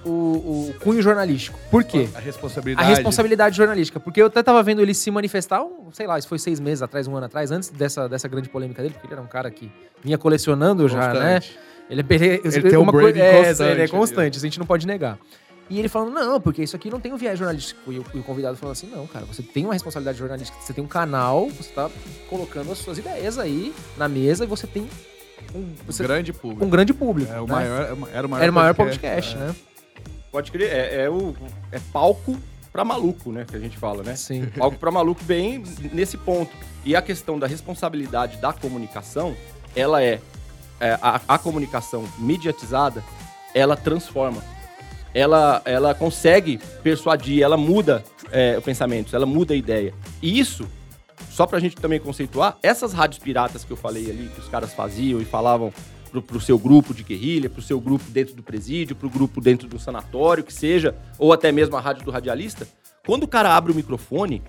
o, 0.06 0.10
o 0.10 0.76
cunho 0.82 1.02
jornalístico. 1.02 1.58
Por 1.72 1.84
quê? 1.84 2.10
A 2.14 2.18
A 2.18 2.22
responsabilidade. 2.22 2.90
responsabilidade 2.90 3.56
jornalística. 3.58 4.00
Porque 4.00 4.22
eu 4.22 4.26
até 4.28 4.44
tava 4.44 4.62
vendo 4.62 4.82
ele 4.82 4.94
se 4.94 5.10
manifestar, 5.10 5.64
um, 5.64 5.90
sei 5.94 6.06
lá, 6.06 6.20
isso 6.20 6.28
foi 6.28 6.38
seis 6.38 6.60
meses 6.60 6.82
atrás, 6.82 7.08
um 7.08 7.16
ano 7.16 7.26
atrás, 7.26 7.52
antes 7.52 7.70
dessa, 7.70 8.08
dessa 8.10 8.28
grande 8.28 8.50
polêmica 8.50 8.82
dele, 8.82 8.94
porque 8.94 9.08
ele 9.08 9.14
era 9.14 9.22
um 9.22 9.28
cara 9.28 9.50
que 9.50 9.72
vinha 10.04 10.18
colecionando 10.18 10.88
já, 10.90 11.14
né? 11.14 11.40
Ele, 11.90 12.02
é 12.02 12.16
ele, 12.16 12.42
Ele 12.44 12.70
tem 12.70 12.78
um 12.78 12.86
branding 12.86 13.20
é, 13.20 13.44
constante 13.44 13.72
Ele 13.72 13.80
é 13.80 13.84
ali, 13.84 13.92
constante, 13.92 14.34
isso 14.36 14.46
a 14.46 14.50
gente 14.50 14.60
não 14.60 14.66
pode 14.66 14.88
negar. 14.88 15.18
E 15.70 15.80
ele 15.80 15.88
falando, 15.88 16.14
não, 16.14 16.42
porque 16.42 16.62
isso 16.62 16.76
aqui 16.76 16.90
não 16.90 17.00
tem 17.00 17.14
um 17.14 17.18
viés 17.18 17.40
jornalístico. 17.40 17.92
E 17.92 18.00
o, 18.00 18.06
e 18.14 18.20
o 18.20 18.24
convidado 18.24 18.58
falando 18.58 18.74
assim, 18.74 18.88
não, 18.88 19.08
cara, 19.08 19.26
você 19.26 19.42
tem 19.42 19.64
uma 19.66 19.74
responsabilidade 19.74 20.18
jornalística, 20.18 20.58
você 20.60 20.74
tem 20.74 20.84
um 20.84 20.88
canal, 20.88 21.50
você 21.50 21.72
tá 21.72 21.90
colocando 22.30 22.72
as 22.72 22.78
suas 22.80 22.98
ideias 22.98 23.40
aí 23.40 23.74
na 23.98 24.08
mesa 24.08 24.44
e 24.44 24.48
você 24.48 24.68
tem 24.68 24.88
um, 25.56 25.74
você, 25.86 26.04
Grande 26.04 26.34
público. 26.34 26.66
um 26.66 26.70
grande 26.70 26.94
público. 26.94 27.32
É 27.32 27.40
o 27.40 27.48
né? 27.48 27.54
maior, 27.54 27.82
era 27.82 27.94
o 27.94 27.98
maior 28.30 28.44
Era 28.44 28.52
o 28.52 28.56
maior 28.56 28.76
podcast, 28.76 29.36
é. 29.36 29.40
né? 29.40 29.56
Pode 30.32 30.52
crer, 30.52 30.72
é, 30.72 31.04
é 31.04 31.10
o 31.10 31.36
é 31.72 31.80
palco 31.92 32.38
pra 32.72 32.84
maluco, 32.84 33.32
né? 33.32 33.46
Que 33.48 33.56
a 33.56 33.60
gente 33.60 33.78
fala, 33.78 34.02
né? 34.02 34.16
Sim. 34.16 34.48
Palco 34.58 34.80
pra 34.80 34.90
maluco 34.90 35.24
bem 35.24 35.64
nesse 35.92 36.18
ponto. 36.18 36.52
E 36.84 36.96
a 36.96 37.02
questão 37.04 37.38
da 37.38 37.46
responsabilidade 37.46 38.38
da 38.38 38.52
comunicação, 38.52 39.36
ela 39.76 40.02
é, 40.02 40.20
é, 40.80 40.98
a, 41.02 41.22
a 41.28 41.38
comunicação 41.38 42.04
mediatizada, 42.18 43.04
ela 43.54 43.76
transforma. 43.76 44.44
Ela, 45.14 45.62
ela 45.66 45.94
consegue 45.94 46.60
persuadir, 46.82 47.44
ela 47.44 47.56
muda 47.56 48.04
é, 48.32 48.58
o 48.58 48.62
pensamento, 48.62 49.16
ela 49.16 49.26
muda 49.26 49.54
a 49.54 49.58
ideia. 49.58 49.94
E 50.22 50.40
isso, 50.40 50.68
só 51.30 51.46
pra 51.46 51.60
gente 51.60 51.76
também 51.76 52.00
conceituar, 52.00 52.58
essas 52.64 52.94
rádios 52.94 53.20
piratas 53.20 53.64
que 53.64 53.72
eu 53.72 53.78
falei 53.78 54.10
ali, 54.10 54.30
que 54.34 54.40
os 54.40 54.50
caras 54.50 54.74
faziam 54.74 55.22
e 55.22 55.26
falavam 55.26 55.72
pro, 56.10 56.22
pro 56.22 56.42
seu 56.42 56.58
grupo 56.58 56.94
de 56.94 57.04
guerrilha, 57.04 57.50
pro 57.50 57.62
seu 57.62 57.80
grupo 57.80 58.06
dentro 58.10 58.36
do 58.36 58.42
presídio, 58.44 58.96
pro 58.96 59.10
grupo 59.10 59.40
dentro 59.40 59.68
do 59.68 59.80
sanatório, 59.80 60.44
que 60.44 60.54
seja, 60.54 60.96
ou 61.18 61.32
até 61.32 61.52
mesmo 61.52 61.76
a 61.76 61.80
rádio 61.80 62.04
do 62.04 62.12
radialista, 62.12 62.68
quando 63.06 63.24
o 63.24 63.28
cara 63.28 63.56
abre 63.56 63.72
o 63.72 63.76
microfone, 63.76 64.42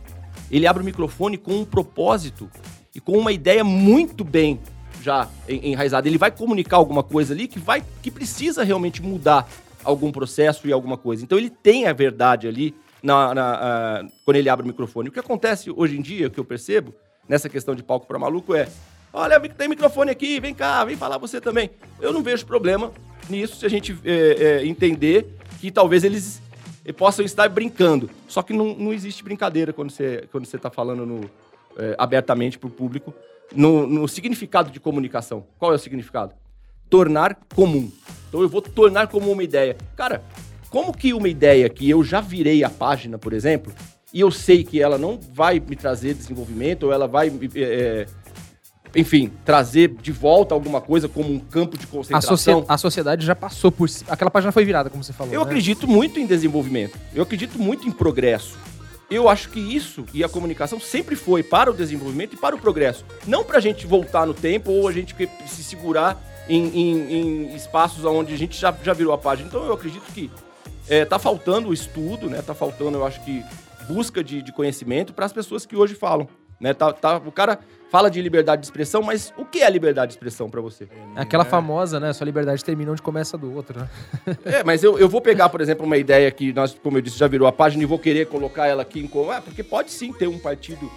ele 0.51 0.67
abre 0.67 0.83
o 0.83 0.87
microfone 0.87 1.37
com 1.37 1.53
um 1.53 1.65
propósito 1.65 2.51
e 2.95 3.01
com 3.01 3.19
uma 3.19 3.33
ideia 3.33 3.65
muito 3.65 4.23
bem 4.23 4.61
já 5.05 5.29
en- 5.49 5.73
enraizada. 5.73 6.09
Ele 6.09 6.19
vai 6.19 6.31
comunicar 6.31 6.77
alguma 6.77 7.03
coisa 7.03 7.35
ali 7.35 7.47
que 7.47 7.59
vai 7.59 7.85
que 8.03 8.11
precisa 8.11 8.65
realmente 8.65 9.03
mudar 9.03 9.49
algum 9.85 10.11
processo 10.11 10.67
e 10.67 10.73
alguma 10.73 10.97
coisa. 10.97 11.23
Então 11.23 11.37
ele 11.37 11.51
tem 11.51 11.87
a 11.87 11.93
verdade 11.93 12.49
ali 12.49 12.75
na, 13.03 13.35
na, 13.35 13.55
ah, 13.55 14.07
quando 14.25 14.39
ele 14.39 14.49
abre 14.49 14.65
o 14.65 14.67
microfone. 14.67 15.11
O 15.11 15.13
que 15.13 15.21
acontece 15.21 15.71
hoje 15.71 15.99
em 15.99 16.01
dia, 16.01 16.31
que 16.31 16.41
eu 16.41 16.45
percebo, 16.45 16.95
nessa 17.29 17.49
questão 17.49 17.75
de 17.75 17.83
palco 17.83 18.07
para 18.07 18.19
maluco, 18.19 18.55
é: 18.55 18.67
olha, 19.13 19.39
tem 19.41 19.69
microfone 19.69 20.11
aqui, 20.11 20.41
vem 20.41 20.55
cá, 20.55 20.85
vem 20.85 20.97
falar 20.97 21.19
você 21.19 21.41
também. 21.41 21.71
Eu 22.01 22.13
não 22.13 22.23
vejo 22.23 22.47
problema 22.47 22.91
nisso 23.29 23.57
se 23.57 23.67
a 23.67 23.69
gente 23.69 23.97
é, 24.05 24.61
é, 24.63 24.67
entender 24.67 25.27
que 25.61 25.71
talvez 25.71 26.03
eles 26.03 26.43
possam 26.97 27.25
estar 27.25 27.49
brincando. 27.49 28.11
Só 28.29 28.43
que 28.43 28.53
não, 28.53 28.75
não 28.75 28.93
existe 28.93 29.23
brincadeira 29.23 29.73
quando 29.73 29.91
você 29.91 30.27
quando 30.31 30.45
você 30.47 30.57
está 30.57 30.71
falando 30.71 31.07
no, 31.07 31.31
eh, 31.79 31.95
abertamente 31.97 32.59
para 32.59 32.67
o 32.67 32.71
público 32.71 33.15
no, 33.55 33.87
no 33.87 34.09
significado 34.09 34.71
de 34.71 34.79
comunicação. 34.81 35.45
Qual 35.59 35.73
é 35.73 35.75
o 35.77 35.79
significado? 35.79 36.35
Tornar 36.89 37.37
comum. 37.55 37.91
Então 38.29 38.41
eu 38.43 38.49
vou 38.49 38.63
tornar 38.63 39.09
comum 39.09 39.33
uma 39.33 39.43
ideia. 39.43 39.77
Cara, 39.97 40.23
como 40.71 40.93
que 40.93 41.13
uma 41.13 41.29
ideia 41.29 41.69
que 41.69 41.89
eu 41.89 42.03
já 42.05 42.21
virei 42.21 42.63
a 42.65 42.71
página, 42.71 43.19
por 43.19 43.33
exemplo, 43.33 43.73
e 44.13 44.21
eu 44.21 44.31
sei 44.31 44.63
que 44.65 44.81
ela 44.81 44.99
não 44.99 45.19
vai 45.33 45.59
me 45.61 45.75
trazer 45.77 46.15
desenvolvimento, 46.15 46.85
ou 46.85 46.93
ela 46.93 47.07
vai, 47.09 47.31
me, 47.31 47.51
eh, 47.57 48.07
enfim, 48.95 49.31
trazer 49.45 49.89
de 49.89 50.13
volta 50.13 50.55
alguma 50.55 50.81
coisa 50.81 51.09
como 51.09 51.33
um 51.33 51.39
campo 51.41 51.77
de 51.77 51.85
A, 51.85 51.89
concentração. 51.89 52.37
socie- 52.37 52.65
a 52.69 52.79
sociedade 52.79 53.27
já 53.27 53.35
passou 53.35 53.73
por. 53.73 53.89
Aquela 54.09 54.31
página 54.31 54.53
foi 54.53 54.65
virada, 54.65 54.89
como 54.89 55.03
você 55.03 55.13
falou. 55.13 55.33
Eu 55.35 55.41
né? 55.41 55.47
acredito 55.47 55.89
muito 55.89 56.21
em 56.21 56.27
desenvolvimento. 56.27 56.97
Eu 57.15 57.25
acredito 57.25 57.59
muito 57.59 57.89
em 57.89 57.91
progresso. 57.91 58.57
Eu 59.15 59.29
acho 59.29 59.49
que 59.51 59.61
isso 59.61 60.05
e 60.13 60.25
a 60.25 60.29
comunicação 60.29 60.81
sempre 60.81 61.15
foi 61.15 61.43
para 61.43 61.71
o 61.71 61.75
desenvolvimento 61.75 62.35
e 62.35 62.37
para 62.37 62.57
o 62.57 62.59
progresso. 62.59 63.05
Não 63.27 63.45
para 63.45 63.59
a 63.59 63.61
gente 63.61 63.87
voltar 63.87 64.27
no 64.27 64.35
tempo 64.35 64.73
ou 64.73 64.89
a 64.89 64.93
gente 64.93 65.15
se 65.47 65.63
segurar 65.63 66.21
em, 66.49 66.67
em- 66.67 67.13
em 67.53 67.55
espaços 67.57 68.05
onde 68.05 68.35
a 68.35 68.37
gente 68.37 68.59
já, 68.59 68.75
já 68.83 68.93
virou 68.93 69.13
a 69.15 69.19
página. 69.19 69.49
Então 69.49 69.65
eu 69.65 69.73
acredito 69.73 70.05
que 70.13 70.31
é, 70.89 71.05
tá 71.05 71.19
faltando 71.19 71.73
estudo, 71.73 72.29
né? 72.29 72.43
Tá 72.43 72.55
faltando, 72.55 72.99
eu 72.99 73.07
acho 73.07 73.23
que, 73.25 73.43
busca 73.89 74.23
de, 74.25 74.43
de 74.43 74.53
conhecimento 74.53 75.13
para 75.13 75.27
as 75.27 75.33
pessoas 75.33 75.65
que 75.65 75.77
hoje 75.77 75.95
falam. 75.95 76.29
Né? 76.61 76.73
Tá, 76.75 76.93
tá, 76.93 77.17
o 77.19 77.31
cara 77.33 77.59
fala 77.95 78.11
de 78.11 78.21
liberdade 78.21 78.61
de 78.63 78.67
expressão, 78.67 79.03
mas 79.03 79.33
o 79.39 79.45
que 79.45 79.63
é 79.63 79.71
liberdade 79.71 80.09
de 80.11 80.15
expressão 80.17 80.51
para 80.51 80.61
você? 80.61 80.89
Aquela 81.15 81.45
famosa, 81.45 82.01
né? 82.01 82.13
Sua 82.13 82.25
liberdade 82.25 82.65
termina 82.65 82.91
onde 82.91 83.01
começa 83.01 83.37
a 83.37 83.39
do 83.39 83.55
outro, 83.55 83.79
né? 83.79 83.89
É, 84.45 84.65
mas 84.65 84.83
eu, 84.83 84.99
eu 84.99 85.09
vou 85.09 85.21
pegar, 85.21 85.49
por 85.49 85.61
exemplo, 85.61 85.87
uma 85.87 85.97
ideia 85.97 86.29
que 86.33 86.53
nós, 86.53 86.77
como 86.83 86.99
eu 86.99 87.01
disse, 87.01 87.17
já 87.17 87.29
virou 87.29 87.47
a 87.47 87.53
página 87.53 87.85
e 87.85 87.87
vou 87.87 87.97
querer 88.01 88.27
colocar 88.27 88.67
ela 88.67 88.83
aqui 88.83 88.99
em. 88.99 89.09
Ah, 89.31 89.41
porque 89.41 89.63
pode 89.63 89.93
sim 89.93 90.13
ter 90.13 90.27
um 90.27 90.41
partido, 90.41 90.91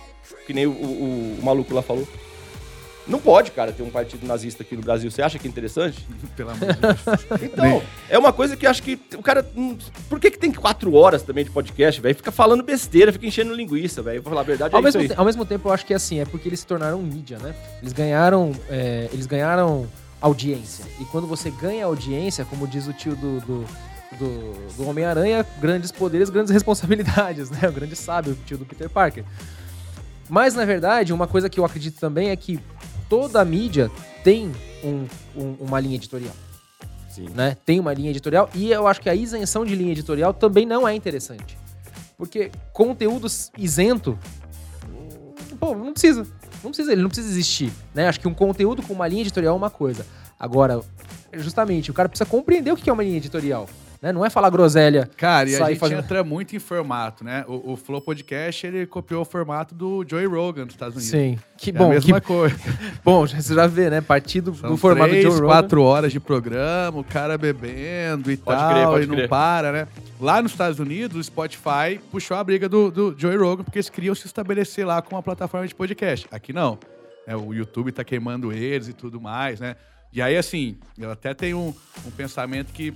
que 0.48 0.54
nem 0.54 0.66
o, 0.66 0.72
o- 0.72 1.38
o 1.40 1.46
maluco 1.46 1.72
lá 1.72 1.84
falou. 1.84 2.08
Não 3.08 3.20
pode, 3.20 3.52
cara, 3.52 3.72
ter 3.72 3.84
um 3.84 3.90
partido 3.90 4.28
nazista 4.28 4.64
aqui 4.64 4.76
no 4.76 4.82
Brasil. 4.82 5.10
Você 5.10 5.22
acha 5.22 5.40
que 5.40 5.48
é 5.48 5.50
interessante? 5.50 6.06
Pelo 6.36 6.50
amor 6.52 6.74
de 6.74 6.82
Deus. 6.82 7.42
Então, 7.42 7.82
é 8.10 8.18
uma 8.18 8.34
coisa 8.34 8.58
que 8.58 8.66
eu 8.66 8.70
acho 8.70 8.84
que 8.84 9.00
o 9.18 9.22
cara. 9.22 9.50
hum, 9.56 9.78
Por 10.10 10.20
que, 10.20 10.30
que 10.30 10.38
tem 10.38 10.52
quatro 10.52 10.94
horas 10.94 11.24
também 11.24 11.46
de 11.46 11.52
podcast, 11.52 12.02
velho? 12.02 12.16
Fica 12.16 12.32
falando 12.32 12.64
besteira, 12.64 13.14
fica 13.14 13.26
enchendo 13.26 13.54
linguiça, 13.54 14.02
velho. 14.02 14.22
Vou 14.22 14.32
falar 14.32 14.42
a 14.42 14.46
verdade, 14.46 14.76
é 14.76 14.78
Ao 14.78 14.86
isso 14.86 14.98
mesmo, 14.98 15.16
ao 15.18 15.26
mesmo 15.26 15.46
tempo, 15.46 15.70
eu 15.70 15.74
acho 15.74 15.86
que 15.86 15.94
assim, 15.94 16.20
é 16.20 16.26
porque 16.26 16.50
eles 16.50 16.60
se 16.60 16.68
tornaram 16.68 17.02
mídia, 17.02 17.38
né? 17.40 17.56
Eles 17.82 17.94
ganharam, 17.94 18.52
é, 18.70 19.08
eles 19.14 19.26
ganharam 19.26 19.88
audiência. 20.20 20.84
E 21.00 21.06
quando 21.06 21.28
você 21.28 21.50
ganha 21.50 21.86
audiência, 21.86 22.44
como 22.44 22.68
diz 22.68 22.88
o 22.88 22.94
tio 22.94 23.16
do, 23.16 23.40
do, 23.40 23.66
do, 24.20 24.68
do 24.76 24.90
Homem-Aranha, 24.90 25.46
grandes 25.62 25.92
poderes, 25.92 26.30
grandes 26.30 26.52
responsabilidades, 26.54 27.50
né? 27.50 27.70
O 27.70 27.72
grande 27.72 27.96
sábio, 27.96 28.34
o 28.34 28.36
tio 28.46 28.58
do 28.58 28.66
Peter 28.66 28.90
Parker. 28.90 29.24
Mas, 30.30 30.54
na 30.54 30.66
verdade, 30.66 31.14
uma 31.14 31.26
coisa 31.26 31.50
que 31.50 31.58
eu 31.58 31.64
acredito 31.64 32.00
também 32.00 32.32
é 32.32 32.36
que 32.36 32.60
toda 33.10 33.42
a 33.42 33.46
mídia 33.46 33.90
tem 34.24 34.52
um- 34.84 35.06
um- 35.36 35.56
uma 35.62 35.80
linha 35.80 35.96
editorial 35.96 36.34
Sim. 37.10 37.30
né? 37.34 37.58
Tem 37.66 37.80
uma 37.80 37.94
linha 37.94 38.10
editorial 38.12 38.50
e 38.54 38.72
eu 38.72 38.86
acho 38.88 39.02
que 39.02 39.10
a 39.10 39.16
isenção 39.16 39.66
de 39.66 39.76
linha 39.76 39.92
editorial 39.92 40.34
também 40.34 40.66
não 40.66 40.88
é 40.88 40.94
interessante. 40.94 41.58
Porque 42.18 42.52
conteúdo 42.74 43.28
isento, 43.58 44.18
hum, 44.90 45.34
pô, 45.60 45.76
não 45.76 45.94
precisa. 45.94 46.26
Não 46.64 46.72
precisa, 46.72 46.92
ele 46.92 47.02
não 47.02 47.10
precisa 47.10 47.30
existir, 47.30 47.72
né? 47.94 48.08
Acho 48.08 48.20
que 48.20 48.28
um 48.28 48.34
conteúdo 48.34 48.82
com 48.82 48.94
uma 48.94 49.08
linha 49.08 49.22
editorial 49.22 49.54
é 49.54 49.58
uma 49.58 49.70
coisa. 49.70 50.06
Agora, 50.40 50.82
justamente, 51.34 51.92
o 51.92 51.94
cara 51.94 52.10
precisa 52.10 52.28
compreender 52.30 52.72
o 52.72 52.76
que 52.76 52.90
é 52.90 52.94
uma 52.94 53.04
linha 53.04 53.18
editorial, 53.18 53.70
né? 54.02 54.12
Não 54.12 54.26
é 54.26 54.30
falar 54.30 54.50
groselha. 54.50 55.10
Cara, 55.18 55.50
e 55.50 55.56
a 55.56 55.68
gente 55.70 55.80
fazendo- 55.80 56.00
entra 56.00 56.24
muito 56.24 56.56
em 56.56 56.60
formato, 56.60 57.24
né? 57.24 57.44
O, 57.48 57.74
o 57.74 57.78
Flow 57.78 58.02
Podcast, 58.02 58.66
ele 58.68 58.86
copiou 58.86 59.22
o 59.22 59.26
formato 59.26 59.74
do 59.74 60.06
Joey 60.08 60.26
Rogan 60.26 60.66
dos 60.66 60.76
Estados 60.76 60.96
Unidos. 60.96 61.12
Sim. 61.12 61.40
Que 61.58 61.72
É 61.72 61.74
bom, 61.74 61.86
a 61.88 61.90
mesma 61.90 62.22
que 62.22 62.28
coisa. 62.28 62.56
bom, 63.04 63.26
você 63.28 63.56
já 63.56 63.66
vê, 63.68 63.90
né? 63.90 64.02
Partido 64.02 64.54
São 64.56 64.70
do 64.70 64.78
formato 64.78 65.10
três, 65.10 65.26
de 65.26 65.32
Joe 65.32 65.42
Rogan. 65.42 65.54
quatro 65.54 65.82
horas 65.82 66.12
de 66.12 66.20
programa, 66.20 67.00
o 67.00 67.04
cara 67.04 67.38
bebendo 67.38 68.32
e 68.32 68.38
Pode 68.38 68.60
tal, 68.60 68.72
crer, 68.74 68.86
pode 68.88 69.04
e 69.04 69.08
não 69.08 69.16
crer. 69.16 69.30
para, 69.30 69.72
né? 69.72 69.88
Lá 70.20 70.42
nos 70.42 70.52
Estados 70.52 70.80
Unidos, 70.80 71.18
o 71.18 71.24
Spotify 71.24 72.00
puxou 72.12 72.38
a 72.38 72.44
briga 72.44 72.68
do, 72.70 72.90
do 72.92 73.16
Joey 73.18 73.38
Rogan, 73.38 73.64
porque 73.64 73.78
eles 73.80 73.90
queriam 73.90 74.14
se 74.16 74.26
estabelecer 74.28 74.86
lá 74.86 75.02
com 75.02 75.16
uma 75.16 75.24
plataforma 75.24 75.68
de 75.68 75.74
podcast. 75.76 76.28
Aqui 76.32 76.54
não. 76.54 76.78
né? 77.26 77.36
o 77.36 77.54
YouTube 77.54 77.92
tá 77.92 78.04
queimando 78.04 78.52
eles 78.54 78.88
e 78.88 78.94
tudo 78.94 79.20
mais, 79.20 79.60
né? 79.60 79.76
E 80.14 80.22
aí, 80.22 80.38
assim, 80.38 80.78
eu 80.98 81.12
até 81.12 81.34
tenho 81.34 81.58
um, 81.60 81.74
um 82.08 82.12
pensamento 82.12 82.72
que, 82.72 82.94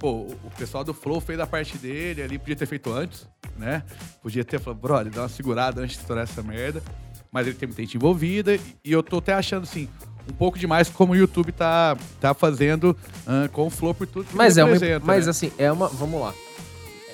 pô, 0.00 0.22
o 0.22 0.50
pessoal 0.56 0.82
do 0.82 0.94
Flow 0.94 1.20
fez 1.20 1.38
a 1.38 1.46
parte 1.46 1.76
dele 1.76 2.22
ali, 2.22 2.38
podia 2.38 2.56
ter 2.56 2.66
feito 2.66 2.90
antes, 2.92 3.28
né? 3.58 3.84
Podia 4.22 4.42
ter 4.44 4.58
falado, 4.58 4.80
brother, 4.80 5.12
dá 5.12 5.22
uma 5.22 5.28
segurada 5.28 5.82
antes 5.82 5.96
de 5.96 6.00
estourar 6.02 6.24
essa 6.24 6.42
merda. 6.42 6.82
Mas 7.30 7.46
ele 7.46 7.54
tem 7.54 7.68
muita 7.68 7.82
gente 7.82 7.96
envolvida 7.96 8.56
e- 8.56 8.60
eu 8.84 9.02
tô 9.02 9.18
até 9.18 9.34
achando, 9.34 9.62
assim, 9.64 9.88
um 10.28 10.32
pouco 10.32 10.58
demais 10.58 10.88
como 10.88 11.12
o 11.12 11.16
YouTube 11.16 11.52
tá, 11.52 11.96
tá 12.20 12.34
fazendo 12.34 12.96
ah, 13.26 13.48
com 13.52 13.66
o 13.66 13.70
Flow 13.70 13.94
por 13.94 14.06
tudo 14.06 14.24
que 14.26 14.34
Mas 14.34 14.56
é 14.58 14.64
uma, 14.64 14.74
mas 15.04 15.26
né? 15.26 15.30
assim, 15.30 15.52
é 15.58 15.70
uma, 15.70 15.86
vamos 15.88 16.20
lá. 16.20 16.34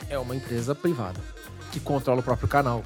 É 0.08 0.16
uma 0.18 0.34
empresa 0.34 0.74
privada 0.74 1.20
que 1.72 1.80
controla 1.80 2.20
o 2.20 2.22
próprio 2.22 2.48
canal. 2.48 2.82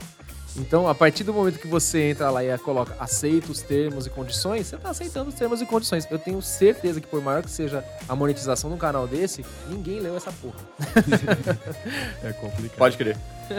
Então, 0.56 0.88
a 0.88 0.94
partir 0.94 1.22
do 1.22 1.32
momento 1.32 1.58
que 1.58 1.66
você 1.66 2.10
entra 2.10 2.30
lá 2.30 2.44
e 2.44 2.58
coloca 2.58 2.96
aceita 2.98 3.50
os 3.50 3.60
termos 3.62 4.06
e 4.06 4.10
condições, 4.10 4.66
você 4.66 4.76
tá 4.76 4.90
aceitando 4.90 5.28
os 5.28 5.34
termos 5.34 5.60
e 5.62 5.66
condições. 5.66 6.06
Eu 6.10 6.18
tenho 6.18 6.42
certeza 6.42 7.00
que 7.00 7.06
por 7.06 7.22
maior 7.22 7.42
que 7.42 7.50
seja 7.50 7.84
a 8.08 8.16
monetização 8.16 8.68
de 8.70 8.76
um 8.76 8.78
canal 8.78 9.06
desse, 9.06 9.44
ninguém 9.68 10.00
leu 10.00 10.16
essa 10.16 10.32
porra. 10.32 10.58
É 12.22 12.32
complicado. 12.32 12.76
Pode 12.76 12.96
crer. 12.96 13.16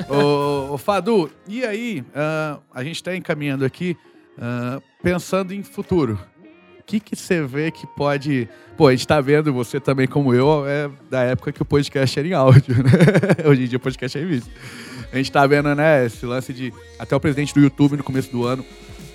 ô, 0.09 0.73
ô, 0.73 0.77
Fadu, 0.77 1.29
e 1.47 1.63
aí, 1.65 2.03
ah, 2.13 2.59
a 2.73 2.83
gente 2.83 3.01
tá 3.03 3.15
encaminhando 3.15 3.65
aqui, 3.65 3.97
ah, 4.37 4.81
pensando 5.01 5.53
em 5.53 5.63
futuro. 5.63 6.19
O 6.79 6.83
que 6.83 6.99
que 6.99 7.15
você 7.15 7.41
vê 7.41 7.71
que 7.71 7.87
pode... 7.87 8.49
Pô, 8.75 8.87
a 8.87 8.91
gente 8.91 9.07
tá 9.07 9.21
vendo, 9.21 9.53
você 9.53 9.79
também 9.79 10.07
como 10.07 10.33
eu, 10.33 10.65
é 10.67 10.89
da 11.09 11.23
época 11.23 11.51
que 11.51 11.61
o 11.61 11.65
podcast 11.65 12.19
era 12.19 12.27
em 12.27 12.33
áudio, 12.33 12.75
né? 12.83 12.91
Hoje 13.47 13.63
em 13.63 13.67
dia 13.67 13.77
o 13.77 13.81
podcast 13.81 14.17
é 14.17 14.21
em 14.21 14.25
vídeo. 14.25 14.51
A 15.11 15.17
gente 15.17 15.31
tá 15.31 15.45
vendo, 15.45 15.73
né, 15.75 16.05
esse 16.05 16.25
lance 16.25 16.53
de... 16.53 16.73
Até 16.97 17.15
o 17.15 17.19
presidente 17.19 17.53
do 17.53 17.59
YouTube, 17.59 17.97
no 17.97 18.03
começo 18.03 18.31
do 18.31 18.45
ano, 18.45 18.65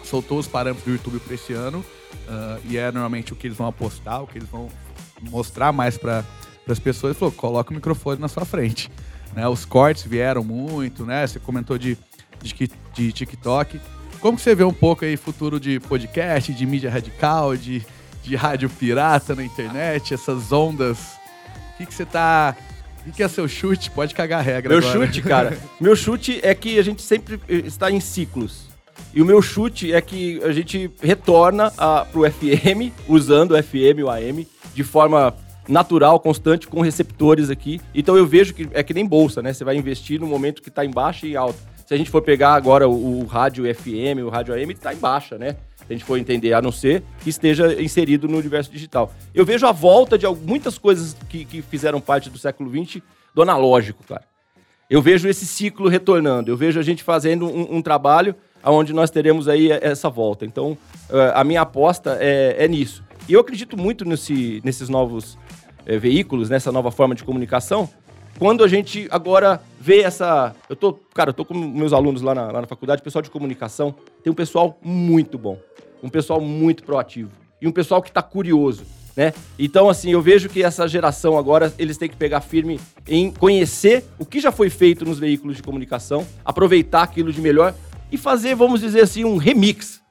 soltou 0.04 0.38
os 0.38 0.46
parâmetros 0.46 0.85
do 0.85 0.92
YouTube 0.92 1.18
para 1.20 1.35
esse 1.35 1.52
ano. 1.52 1.85
ah, 2.28 2.59
e 2.64 2.76
é 2.76 2.92
normalmente 2.92 3.32
o 3.32 3.37
que 3.37 3.46
eles 3.46 3.56
vão 3.56 3.66
apostar, 3.66 4.22
o 4.22 4.26
que 4.26 4.38
eles 4.38 4.48
vão 4.48 4.68
mostrar 5.22 5.72
mais 5.72 5.96
para 5.96 6.24
as 6.68 6.78
pessoas. 6.78 7.12
Ele 7.12 7.18
falou, 7.18 7.32
coloca 7.32 7.70
o 7.70 7.74
microfone 7.74 8.20
na 8.20 8.28
sua 8.28 8.44
frente. 8.44 8.90
Né, 9.35 9.46
os 9.48 9.64
cortes 9.64 10.04
vieram 10.04 10.42
muito, 10.44 11.04
né? 11.04 11.26
Você 11.26 11.38
comentou 11.38 11.76
de, 11.76 11.98
de, 12.42 12.70
de 12.94 13.12
TikTok. 13.12 13.80
Como 14.20 14.37
que 14.37 14.42
você 14.42 14.54
vê 14.54 14.64
um 14.64 14.72
pouco 14.72 15.04
aí 15.04 15.16
futuro 15.16 15.61
de 15.61 15.78
podcast, 15.80 16.52
de 16.52 16.66
mídia 16.66 16.90
radical, 16.90 17.56
de, 17.56 17.85
de 18.22 18.35
rádio 18.35 18.70
pirata 18.70 19.35
na 19.35 19.44
internet, 19.44 20.14
essas 20.14 20.52
ondas? 20.52 20.98
O 21.74 21.76
que, 21.78 21.87
que 21.87 21.94
você 21.94 22.06
tá... 22.06 22.56
O 23.07 23.12
que, 23.12 23.23
é 23.23 23.29
seu 23.29 23.47
chute? 23.47 23.90
Pode 23.90 24.14
cagar 24.14 24.40
a 24.40 24.42
regra 24.42 24.71
Meu 24.71 24.79
agora. 24.79 25.07
chute, 25.07 25.23
cara. 25.23 25.59
meu 25.81 25.95
chute 25.95 26.40
é 26.42 26.55
que 26.55 26.79
a 26.79 26.83
gente 26.83 27.03
sempre 27.03 27.40
eh, 27.49 27.62
está 27.64 27.90
em 27.90 28.01
ciclos. 28.01 28.66
E 29.14 29.23
o 29.23 29.25
meu 29.25 29.40
chute 29.40 29.92
é 29.92 30.01
que 30.01 30.42
a 30.42 30.53
gente 30.53 30.90
retorna 31.01 31.73
a, 31.79 32.05
pro 32.05 32.31
FM, 32.31 32.92
usando 33.09 33.53
o 33.53 33.62
FM 33.62 34.03
o 34.05 34.11
AM, 34.11 34.47
de 34.75 34.83
forma 34.83 35.35
natural, 35.69 36.21
constante, 36.21 36.66
com 36.66 36.81
receptores 36.81 37.51
aqui. 37.51 37.81
Então 37.95 38.16
eu 38.16 38.27
vejo 38.27 38.55
que 38.55 38.69
é 38.73 38.83
que 38.83 38.95
nem 38.95 39.07
bolsa, 39.07 39.40
né? 39.40 39.53
Você 39.53 39.64
vai 39.64 39.77
investir 39.77 40.21
no 40.21 40.27
momento 40.27 40.62
que 40.62 40.69
está 40.69 40.85
em 40.85 40.90
baixa 40.90 41.27
e 41.27 41.33
em 41.33 41.37
alta. 41.37 41.59
Se 41.87 41.95
a 41.95 41.97
gente 41.97 42.11
for 42.11 42.21
pegar 42.21 42.55
agora 42.55 42.88
o, 42.88 43.21
o 43.21 43.27
rádio 43.27 43.64
FM, 43.73 44.25
o 44.25 44.29
rádio 44.29 44.55
AM, 44.55 44.73
está 44.73 44.92
em 44.92 44.99
baixa, 44.99 45.38
né? 45.38 45.57
A 45.88 45.92
gente 45.92 46.05
for 46.05 46.18
entender, 46.18 46.53
a 46.53 46.61
não 46.62 46.72
ser 46.72 47.03
que 47.20 47.31
esteja 47.31 47.81
inserido 47.81 48.27
no 48.29 48.38
universo 48.38 48.70
digital. 48.70 49.12
Eu 49.35 49.44
vejo 49.44 49.66
a 49.66 49.72
volta 49.72 50.18
de 50.18 50.27
muitas 50.27 50.79
coisas 50.79 51.16
que, 51.29 51.44
que 51.44 51.62
fizeram 51.62 52.01
parte 52.01 52.29
do 52.29 52.38
século 52.38 52.70
XX 52.70 53.03
do 53.35 53.42
analógico, 53.42 54.03
cara. 54.05 54.25
Eu 54.88 55.03
vejo 55.03 55.29
esse 55.29 55.46
ciclo 55.46 55.88
retornando. 55.88 56.51
Eu 56.51 56.57
vejo 56.57 56.79
a 56.79 56.83
gente 56.83 57.03
fazendo 57.03 57.46
um, 57.46 57.77
um 57.77 57.83
trabalho 57.83 58.35
onde 58.64 58.92
nós 58.92 59.11
teremos 59.11 59.49
aí 59.49 59.70
essa 59.70 60.09
volta. 60.09 60.44
Então, 60.44 60.77
eh, 61.11 61.33
a 61.35 61.42
minha 61.44 61.61
aposta 61.61 62.16
é, 62.20 62.57
é 62.64 62.68
nisso. 62.68 63.03
E 63.29 63.33
eu 63.33 63.40
acredito 63.40 63.77
muito 63.77 64.05
nesse- 64.05 64.61
nesses 64.64 64.88
novos 64.88 65.37
eh, 65.85 65.99
veículos, 65.99 66.49
nessa 66.49 66.70
nova 66.72 66.90
forma 66.92 67.14
de 67.14 67.25
comunicação. 67.25 67.88
Quando 68.38 68.62
a 68.62 68.68
gente 68.68 69.09
agora 69.11 69.61
vê 69.81 70.03
essa. 70.03 70.55
Eu 70.68 70.77
tô, 70.77 70.92
cara, 71.14 71.31
eu 71.31 71.35
tô 71.35 71.44
com 71.44 71.55
meus 71.55 71.92
alunos 71.92 72.22
lá 72.22 72.35
na, 72.35 72.53
lá 72.53 72.61
na 72.61 72.66
faculdade, 72.66 73.03
pessoal 73.03 73.22
de 73.22 73.31
comunicação. 73.31 73.94
Tem 74.22 74.31
um 74.33 74.37
pessoal 74.37 74.79
muito 74.83 75.37
bom. 75.38 75.59
Um 76.02 76.09
pessoal 76.09 76.40
muito 76.40 76.82
proativo. 76.82 77.30
E 77.61 77.66
um 77.66 77.72
pessoal 77.72 78.02
que 78.02 78.09
está 78.09 78.22
curioso. 78.22 78.85
Né? 79.16 79.32
Então, 79.59 79.88
assim, 79.88 80.11
eu 80.12 80.20
vejo 80.20 80.48
que 80.48 80.62
essa 80.62 80.87
geração 80.87 81.38
agora, 81.38 81.72
eles 81.78 81.96
têm 81.96 82.09
que 82.09 82.16
pegar 82.16 82.42
firme 82.42 82.78
em 83.09 83.30
conhecer 83.30 84.04
o 84.18 84.26
que 84.26 84.38
já 84.38 84.52
foi 84.52 84.68
feito 84.68 85.06
nos 85.06 85.18
veículos 85.18 85.56
de 85.56 85.62
comunicação, 85.62 86.26
aproveitar 86.44 87.02
aquilo 87.02 87.32
de 87.32 87.40
melhor 87.40 87.74
e 88.12 88.18
fazer, 88.18 88.54
vamos 88.54 88.80
dizer 88.80 89.00
assim, 89.00 89.24
um 89.24 89.38
remix. 89.38 90.02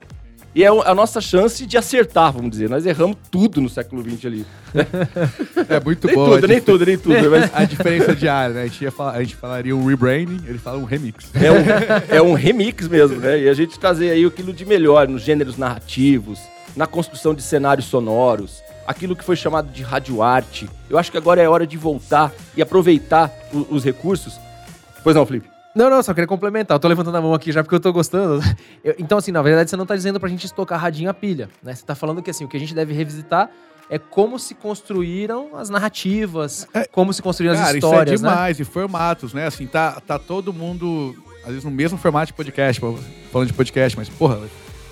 E 0.55 0.63
é 0.63 0.67
a 0.67 0.95
nossa 0.95 1.19
chance 1.19 1.65
de 1.65 1.77
acertar, 1.77 2.31
vamos 2.31 2.51
dizer. 2.51 2.69
Nós 2.69 2.85
erramos 2.85 3.17
tudo 3.29 3.59
no 3.59 3.67
século 3.67 4.01
XX 4.01 4.25
ali. 4.25 4.45
É 5.67 5.79
muito 5.83 6.07
Nem 6.07 6.15
bom. 6.15 6.29
tudo, 6.29 6.47
nem 6.47 6.61
tudo, 6.61 6.85
nem 6.85 6.97
tudo. 6.97 7.31
Mas 7.31 7.49
A 7.55 7.65
diferença 7.65 8.15
de 8.15 8.27
área, 8.27 8.53
né? 8.55 8.61
A 8.63 8.67
gente, 8.67 8.89
falar, 8.91 9.11
a 9.13 9.23
gente 9.23 9.35
falaria 9.35 9.75
um 9.75 9.85
rebranding, 9.85 10.41
ele 10.47 10.57
fala 10.57 10.77
um 10.77 10.83
remix. 10.85 11.29
é 11.33 11.51
um, 11.51 11.55
é 12.17 12.21
um 12.21 12.33
remix 12.33 12.87
mesmo, 12.87 13.17
né? 13.17 13.41
E 13.41 13.49
a 13.49 13.53
gente 13.53 13.77
trazer 13.79 14.11
aí 14.11 14.23
aquilo 14.23 14.53
de 14.53 14.65
melhor 14.65 15.07
nos 15.07 15.23
gêneros 15.23 15.57
narrativos, 15.57 16.39
na 16.75 16.85
construção 16.87 17.33
de 17.33 17.41
cenários 17.41 17.87
sonoros, 17.87 18.61
aquilo 18.87 19.15
que 19.15 19.23
foi 19.23 19.35
chamado 19.35 19.69
de 19.71 19.81
radioarte. 19.83 20.69
Eu 20.89 20.97
acho 20.97 21.11
que 21.11 21.17
agora 21.17 21.41
é 21.41 21.49
hora 21.49 21.65
de 21.65 21.77
voltar 21.77 22.31
e 22.55 22.61
aproveitar 22.61 23.33
os 23.69 23.83
recursos. 23.83 24.39
Pois 25.03 25.15
não, 25.15 25.25
Felipe? 25.25 25.54
Não, 25.75 25.89
não, 25.89 26.01
só 26.01 26.13
queria 26.13 26.27
complementar. 26.27 26.75
Eu 26.75 26.79
tô 26.79 26.87
levantando 26.87 27.17
a 27.17 27.21
mão 27.21 27.33
aqui 27.33 27.51
já 27.51 27.61
porque 27.61 27.75
eu 27.75 27.79
tô 27.79 27.91
gostando. 27.91 28.41
Eu- 28.83 28.95
então, 28.97 29.17
assim, 29.17 29.31
na 29.31 29.41
verdade, 29.41 29.69
você 29.69 29.75
não 29.75 29.85
tá 29.85 29.95
dizendo 29.95 30.19
pra 30.19 30.29
gente 30.29 30.45
estocar 30.45 30.79
radinho 30.79 31.09
a 31.09 31.13
pilha, 31.13 31.49
né? 31.61 31.75
Você 31.75 31.85
tá 31.85 31.93
falando 31.95 32.21
que, 32.21 32.29
assim, 32.31 32.45
o 32.45 32.47
que 32.47 32.55
a 32.55 32.59
gente 32.59 32.73
deve 32.73 32.93
revisitar 32.93 33.49
é 33.89 33.99
como 33.99 34.39
se 34.39 34.55
construíram 34.55 35.55
as 35.57 35.69
narrativas, 35.69 36.67
como 36.91 37.11
se 37.13 37.21
construíram 37.21 37.55
as 37.55 37.61
Cara, 37.61 37.77
histórias, 37.77 38.15
isso 38.15 38.25
é 38.25 38.29
né? 38.29 38.33
demais, 38.35 38.59
e 38.59 38.63
formatos, 38.63 39.33
né? 39.33 39.45
Assim, 39.47 39.67
tá, 39.67 40.01
tá 40.05 40.17
todo 40.17 40.51
mundo, 40.53 41.13
às 41.43 41.49
vezes, 41.49 41.63
no 41.63 41.69
mesmo 41.71 41.97
formato 41.97 42.27
de 42.27 42.33
podcast, 42.33 42.81
falando 43.31 43.47
de 43.47 43.53
podcast, 43.53 43.97
mas, 43.97 44.09
porra, 44.09 44.39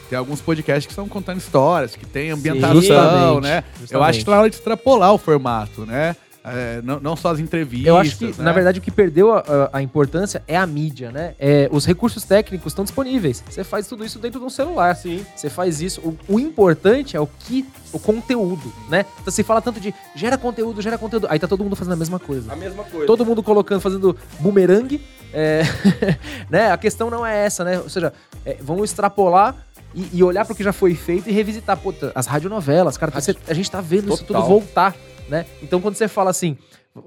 tem 0.10 0.17
alguns 0.19 0.41
podcasts 0.41 0.86
que 0.86 0.91
estão 0.91 1.08
contando 1.08 1.38
histórias, 1.39 1.96
que 1.96 2.06
tem 2.06 2.30
ambientação, 2.30 2.76
justamente, 2.76 3.41
né? 3.41 3.63
Eu 3.76 3.80
justamente. 3.80 4.10
acho 4.10 4.19
que 4.19 4.26
tá 4.26 4.32
na 4.32 4.39
hora 4.41 4.50
de 4.50 4.56
extrapolar 4.58 5.13
o 5.13 5.17
formato, 5.17 5.86
né? 5.88 6.15
É, 6.45 6.82
não, 6.84 6.99
não 6.99 7.15
só 7.15 7.32
as 7.32 7.39
entrevistas. 7.39 7.88
Eu 7.88 7.97
acho 7.97 8.17
que, 8.17 8.25
né? 8.25 8.34
na 8.39 8.51
verdade, 8.51 8.79
o 8.79 8.82
que 8.82 8.91
perdeu 8.91 9.32
a, 9.34 9.39
a- 9.39 9.69
a 9.77 9.82
importância 9.82 10.43
é 10.47 10.58
a 10.58 10.65
mídia, 10.67 11.10
né? 11.12 11.36
É, 11.39 11.69
os 11.71 11.86
recursos 11.86 12.23
técnicos 12.23 12.71
estão 12.73 12.84
disponíveis. 12.84 13.41
Você 13.49 13.63
faz 13.63 13.88
tudo 13.88 14.03
isso 14.03 14.19
dentro 14.19 14.39
de 14.39 14.45
um 14.45 14.49
celular. 14.49 14.95
Sim. 14.95 15.25
Você 15.36 15.49
faz 15.49 15.82
isso. 15.82 16.01
O, 16.01 16.17
o 16.36 16.39
importante 16.39 17.15
é 17.15 17.19
o 17.19 17.27
que. 17.27 17.65
O 17.93 17.99
conteúdo, 17.99 18.73
né? 18.89 19.06
Então 19.21 19.32
se 19.32 19.43
fala 19.43 19.62
tanto 19.62 19.79
de 19.79 19.93
gera 20.15 20.38
conteúdo, 20.38 20.82
gera 20.82 20.97
conteúdo. 20.97 21.27
Aí 21.29 21.38
tá 21.39 21.47
todo 21.47 21.63
mundo 21.63 21.75
fazendo 21.75 21.93
a 21.93 21.97
mesma 21.97 22.19
coisa. 22.19 22.51
A 22.51 22.56
mesma 22.56 22.84
coisa. 22.84 23.06
Todo 23.08 23.25
mundo 23.25 23.41
colocando, 23.43 23.79
fazendo 23.79 24.17
bumerangue. 24.39 24.99
é, 25.34 25.62
né? 26.49 26.71
A 26.71 26.77
questão 26.77 27.10
não 27.10 27.25
é 27.25 27.45
essa, 27.45 27.63
né? 27.63 27.79
Ou 27.79 27.89
seja, 27.89 28.12
é, 28.45 28.58
vamos 28.62 28.89
extrapolar 28.89 29.56
e, 29.95 30.10
e 30.12 30.23
olhar 30.23 30.43
pro 30.43 30.56
que 30.56 30.63
já 30.63 30.73
foi 30.73 30.95
feito 30.95 31.29
e 31.29 31.32
revisitar. 31.32 31.77
Pô, 31.77 31.93
tá, 31.93 32.12
as 32.15 32.25
radionovelas, 32.27 32.97
cara, 32.97 33.12
você- 33.12 33.36
a 33.47 33.53
gente 33.53 33.69
tá 33.69 33.79
vendo 33.79 34.10
isso 34.13 34.23
tudo 34.25 34.34
Total. 34.38 34.47
voltar, 34.47 34.95
né? 35.29 35.45
Então 35.62 35.79
quando 35.81 35.95
você 35.95 36.07
fala 36.07 36.29
assim, 36.29 36.57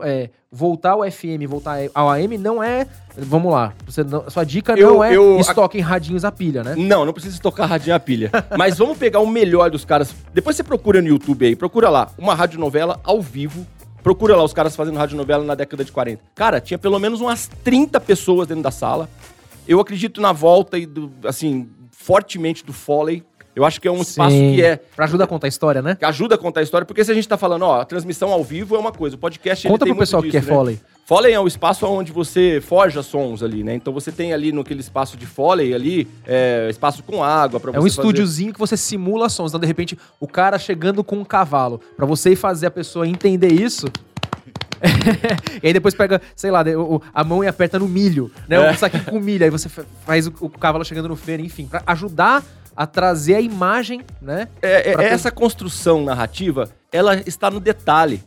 é, 0.01 0.31
voltar 0.51 0.93
ao 0.93 1.11
FM, 1.11 1.47
voltar 1.49 1.79
ao 1.95 2.11
AM, 2.11 2.37
não 2.39 2.63
é. 2.63 2.87
Vamos 3.17 3.53
lá. 3.53 3.73
Não- 4.09 4.25
a 4.27 4.31
sua 4.31 4.45
dica 4.45 4.73
Eu- 4.77 4.95
não 4.95 5.05
é 5.05 5.15
eu- 5.15 5.41
em 5.75 5.81
radinhos 5.81 6.25
a 6.25 6.33
pilha, 6.33 6.63
né? 6.65 6.75
Não, 6.77 7.05
não 7.05 7.13
precisa 7.13 7.41
tocar 7.41 7.67
radinho 7.67 7.95
a 7.95 8.01
pilha. 8.01 8.31
Mas 8.59 8.79
vamos 8.79 8.99
pegar 8.99 9.21
o 9.21 9.27
melhor 9.27 9.71
dos 9.71 9.85
caras. 9.85 10.15
Depois 10.35 10.57
você 10.57 10.63
procura 10.65 11.01
no 11.01 11.09
YouTube 11.09 11.47
aí, 11.47 11.55
procura 11.57 11.89
lá, 11.89 12.11
uma 12.19 12.35
radionovela 12.35 13.01
ao 13.05 13.21
vivo. 13.23 13.67
Procura 14.03 14.37
lá 14.37 14.45
os 14.45 14.53
caras 14.53 14.77
fazendo 14.77 14.97
radionovela 14.99 15.43
na 15.45 15.55
década 15.55 15.85
de 15.85 15.91
40. 15.91 16.23
Cara, 16.35 16.61
tinha 16.61 16.79
pelo 16.79 16.99
menos 16.99 17.21
umas 17.21 17.49
30 17.65 17.99
pessoas 18.01 18.47
dentro 18.47 18.63
da 18.63 18.71
sala. 18.71 19.09
Eu 19.67 19.81
acredito 19.81 20.21
na 20.21 20.31
volta 20.33 20.79
e 20.79 20.87
do, 20.87 21.11
assim, 21.25 21.69
fortemente 21.91 22.65
do 22.65 22.73
Foley. 22.73 23.25
Eu 23.57 23.65
acho 23.65 23.81
que 23.81 23.89
é 23.89 23.91
um 23.91 24.03
espaço 24.03 24.37
Sim. 24.37 24.55
que 24.55 24.63
é 24.63 24.77
Pra 24.77 25.07
ajudar 25.07 25.25
a 25.25 25.27
contar 25.27 25.47
a 25.47 25.49
história, 25.49 25.81
né? 25.81 25.95
que 25.97 26.05
ajuda 26.05 26.35
a 26.35 26.39
contar 26.39 26.61
a 26.61 26.63
história, 26.63 26.85
porque 26.85 27.03
se 27.03 27.11
a 27.11 27.15
gente 27.15 27.27
tá 27.27 27.39
falando, 27.39 27.63
ó, 27.63 27.81
a 27.81 27.85
transmissão 27.87 28.31
ao 28.31 28.45
vivo 28.45 28.77
é 28.77 28.79
uma 28.79 28.93
coisa, 28.93 29.17
o 29.17 29.19
podcast 29.19 29.67
ele 29.67 29.73
Conta 29.73 29.87
tem 29.87 29.95
pro 29.95 30.01
pessoal 30.01 30.23
o 30.23 30.29
que 30.31 30.37
é 30.37 30.41
né? 30.43 30.47
Foley. 30.47 30.79
Foley 31.07 31.33
é 31.33 31.41
o 31.41 31.47
espaço 31.47 31.87
onde 31.87 32.13
você 32.13 32.61
forja 32.61 33.03
sons 33.03 33.43
ali, 33.43 33.65
né? 33.65 33.75
Então 33.75 33.93
você 33.95 34.13
tem 34.13 34.33
ali 34.35 34.53
naquele 34.53 34.81
espaço 34.81 35.17
de 35.17 35.25
Foley 35.25 35.73
ali, 35.73 36.07
é, 36.27 36.67
espaço 36.69 37.03
com 37.03 37.25
água 37.25 37.59
para 37.59 37.71
você 37.71 37.77
É 37.77 37.81
um 37.81 37.83
fazer- 37.85 37.95
estúdiozinho 38.01 38.53
que 38.53 38.59
você 38.59 38.77
simula 38.77 39.29
sons. 39.31 39.53
Então, 39.53 39.61
de 39.61 39.67
repente, 39.67 39.97
o 40.21 40.27
cara 40.29 40.59
chegando 40.59 41.03
com 41.03 41.17
um 41.17 41.25
cavalo. 41.25 41.81
Pra 41.97 42.05
você 42.05 42.33
ir 42.33 42.37
fazer 42.37 42.67
a 42.67 42.71
pessoa 42.71 43.09
entender 43.09 43.53
isso. 43.53 43.87
e 45.63 45.67
aí 45.69 45.73
depois 45.73 45.95
pega, 45.95 46.21
sei 46.35 46.51
lá, 46.51 46.63
a 47.15 47.25
mão 47.25 47.43
e 47.43 47.47
aperta 47.47 47.79
no 47.79 47.89
milho, 47.89 48.31
né? 48.49 48.57
É. 48.57 48.71
Um 48.71 48.77
saquinho 48.77 49.05
com 49.05 49.19
milho. 49.19 49.45
Aí 49.45 49.51
você 49.51 49.69
fa- 49.69 49.85
faz 50.05 50.27
o, 50.27 50.33
o 50.41 50.51
cavalo 50.51 50.85
chegando 50.85 51.09
no 51.09 51.17
feira, 51.17 51.41
enfim. 51.43 51.67
Pra 51.67 51.83
ajudar 51.87 52.43
a 52.77 52.87
trazer 52.87 53.35
a 53.37 53.41
imagem, 53.41 54.03
né? 54.21 54.49
É, 54.61 54.91
é- 54.93 54.97
ter- 54.97 55.05
essa 55.05 55.31
construção 55.31 56.05
narrativa, 56.05 56.69
ela 56.93 57.17
está 57.27 57.51
no 57.51 57.59
detalhe. 57.61 58.23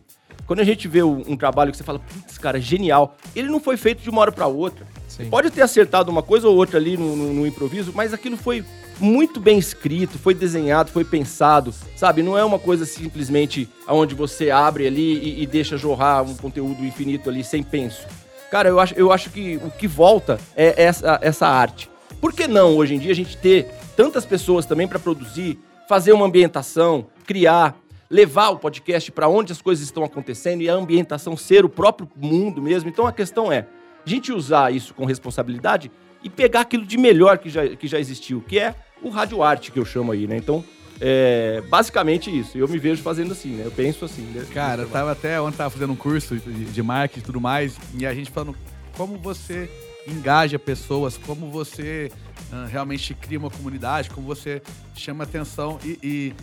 Quando 0.47 0.61
a 0.61 0.63
gente 0.63 0.87
vê 0.87 1.03
um, 1.03 1.23
um 1.27 1.37
trabalho 1.37 1.69
que 1.71 1.77
você 1.77 1.83
fala, 1.83 1.99
putz, 1.99 2.37
cara, 2.39 2.59
genial, 2.59 3.15
ele 3.35 3.47
não 3.49 3.59
foi 3.59 3.77
feito 3.77 4.01
de 4.01 4.09
uma 4.09 4.21
hora 4.21 4.31
para 4.31 4.47
outra. 4.47 4.85
Sim. 5.07 5.29
Pode 5.29 5.51
ter 5.51 5.61
acertado 5.61 6.09
uma 6.09 6.23
coisa 6.23 6.47
ou 6.47 6.55
outra 6.55 6.79
ali 6.79 6.97
no, 6.97 7.15
no- 7.15 7.33
no 7.33 7.45
improviso, 7.47 7.91
mas 7.93 8.13
aquilo 8.15 8.35
foi 8.35 8.65
muito 8.99 9.39
bem 9.39 9.59
escrito, 9.59 10.17
foi 10.17 10.33
desenhado, 10.33 10.91
foi 10.91 11.05
pensado, 11.05 11.73
sabe? 11.95 12.23
Não 12.23 12.35
é 12.37 12.43
uma 12.43 12.57
coisa 12.59 12.83
simplesmente 12.85 13.69
onde 13.87 14.15
você 14.15 14.49
abre 14.49 14.87
ali 14.87 15.19
e, 15.19 15.43
e 15.43 15.45
deixa 15.47 15.77
jorrar 15.77 16.23
um 16.23 16.35
conteúdo 16.35 16.83
infinito 16.83 17.29
ali 17.29 17.43
sem 17.43 17.61
penso. 17.61 18.05
Cara, 18.49 18.67
eu 18.69 18.79
acho, 18.79 18.95
eu 18.95 19.11
acho 19.11 19.29
que 19.29 19.57
o 19.63 19.69
que 19.69 19.87
volta 19.87 20.39
é 20.55 20.83
essa, 20.83 21.19
essa 21.21 21.47
arte. 21.47 21.89
Por 22.19 22.33
que 22.33 22.47
não, 22.47 22.75
hoje 22.75 22.95
em 22.95 22.99
dia, 22.99 23.11
a 23.11 23.15
gente 23.15 23.37
ter 23.37 23.69
tantas 23.99 24.25
pessoas 24.25 24.65
também 24.65 24.87
para 24.87 24.97
produzir, 24.97 25.59
fazer 25.85 26.13
uma 26.13 26.25
ambientação, 26.25 27.07
criar, 27.25 27.77
levar 28.09 28.47
o 28.47 28.57
podcast 28.57 29.11
para 29.11 29.27
onde 29.27 29.51
as 29.51 29.61
coisas 29.61 29.83
estão 29.83 30.05
acontecendo 30.05 30.61
e 30.61 30.69
a 30.69 30.73
ambientação 30.73 31.35
ser 31.35 31.65
o 31.65 31.69
próprio 31.69 32.09
mundo 32.15 32.61
mesmo? 32.61 32.89
Então 32.89 33.05
a 33.05 33.11
questão 33.11 33.51
é, 33.51 33.67
a 34.05 34.09
gente 34.09 34.31
usar 34.31 34.73
isso 34.73 34.93
com 34.93 35.03
responsabilidade 35.03 35.91
e 36.23 36.29
pegar 36.29 36.61
aquilo 36.61 36.85
de 36.85 36.97
melhor 36.97 37.39
que 37.39 37.49
já, 37.49 37.67
que 37.67 37.87
já 37.87 37.99
existiu, 37.99 38.41
que 38.47 38.57
é 38.57 38.73
o 39.03 39.09
rádio 39.09 39.43
arte 39.43 39.69
que 39.69 39.77
eu 39.77 39.83
chamo 39.83 40.13
aí, 40.13 40.27
né? 40.27 40.37
Então, 40.37 40.63
é 41.01 41.61
basicamente 41.67 42.29
isso. 42.29 42.57
Eu 42.57 42.69
me 42.69 42.79
vejo 42.79 43.03
fazendo 43.03 43.33
assim, 43.33 43.49
né? 43.49 43.65
Eu 43.65 43.71
penso 43.71 44.05
assim. 44.05 44.21
Né? 44.21 44.45
Cara, 44.53 44.83
eu 44.83 44.89
tava 44.89 45.11
até 45.11 45.41
ontem 45.41 45.57
tava 45.57 45.71
fazendo 45.71 45.91
um 45.91 45.97
curso 45.97 46.37
de, 46.37 46.65
de 46.65 46.83
marketing 46.83 47.19
e 47.19 47.23
tudo 47.23 47.41
mais, 47.41 47.77
e 47.97 48.05
a 48.05 48.13
gente 48.13 48.31
falando 48.31 48.55
como 48.95 49.17
você 49.17 49.69
engaja 50.09 50.57
pessoas, 50.59 51.17
como 51.17 51.49
você 51.49 52.11
ah, 52.51 52.67
realmente 52.69 53.13
cria 53.13 53.39
uma 53.39 53.49
comunidade, 53.49 54.09
como 54.09 54.25
você 54.27 54.61
chama 54.95 55.23
atenção 55.23 55.79
e, 55.83 55.99
e 56.03 56.33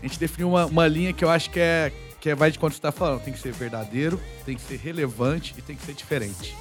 a 0.00 0.06
gente 0.06 0.18
definiu 0.18 0.48
uma, 0.50 0.66
uma 0.66 0.86
linha 0.86 1.12
que 1.12 1.24
eu 1.24 1.30
acho 1.30 1.50
que 1.50 1.60
é 1.60 1.92
que 2.20 2.30
é, 2.30 2.34
vai 2.34 2.50
de 2.50 2.58
quando 2.58 2.72
você 2.72 2.80
tá 2.80 2.90
falando, 2.90 3.20
tem 3.20 3.34
que 3.34 3.38
ser 3.38 3.52
verdadeiro, 3.52 4.18
tem 4.46 4.56
que 4.56 4.62
ser 4.62 4.76
relevante 4.76 5.54
e 5.58 5.60
tem 5.60 5.76
que 5.76 5.84
ser 5.84 5.92
diferente. 5.92 6.56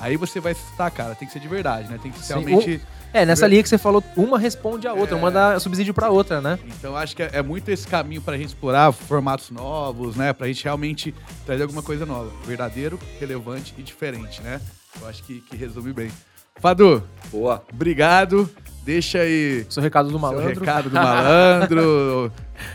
Aí 0.00 0.16
você 0.16 0.40
vai 0.40 0.54
citar, 0.54 0.90
cara, 0.90 1.14
tem 1.14 1.28
que 1.28 1.32
ser 1.32 1.38
de 1.38 1.46
verdade, 1.46 1.88
né? 1.88 2.00
Tem 2.02 2.10
que 2.10 2.18
ser 2.18 2.34
Sim. 2.34 2.44
realmente 2.44 2.80
É, 3.12 3.24
nessa 3.24 3.46
linha 3.46 3.62
que 3.62 3.68
você 3.68 3.78
falou, 3.78 4.02
uma 4.16 4.40
responde 4.40 4.88
a 4.88 4.92
outra, 4.92 5.14
É. 5.14 5.18
uma 5.18 5.30
dá 5.30 5.60
subsídio 5.60 5.94
pra 5.94 6.10
outra, 6.10 6.40
né? 6.40 6.58
Então 6.66 6.96
acho 6.96 7.14
que 7.14 7.22
é, 7.22 7.30
é 7.34 7.42
muito 7.42 7.68
esse 7.68 7.86
caminho 7.86 8.20
pra 8.20 8.36
gente 8.36 8.48
explorar 8.48 8.90
formatos 8.90 9.50
novos, 9.50 10.16
né? 10.16 10.32
Pra 10.32 10.48
gente 10.48 10.64
realmente 10.64 11.14
trazer 11.46 11.62
alguma 11.62 11.80
coisa 11.80 12.04
nova. 12.04 12.32
Verdadeiro, 12.44 12.98
relevante 13.20 13.72
e 13.78 13.84
diferente, 13.84 14.42
né? 14.42 14.60
Eu 15.00 15.08
acho 15.08 15.22
que, 15.22 15.40
que 15.40 15.56
resume 15.56 15.92
bem. 15.92 16.10
Fadu, 16.56 17.02
Boa. 17.30 17.62
obrigado. 17.72 18.48
Deixa 18.84 19.18
aí 19.20 19.64
Seu 19.70 19.82
recado 19.82 20.06
do 20.06 20.10
seu 20.10 20.18
malandro. 20.18 20.60
recado 20.60 20.90
do 20.90 20.94
malandro. 20.94 22.30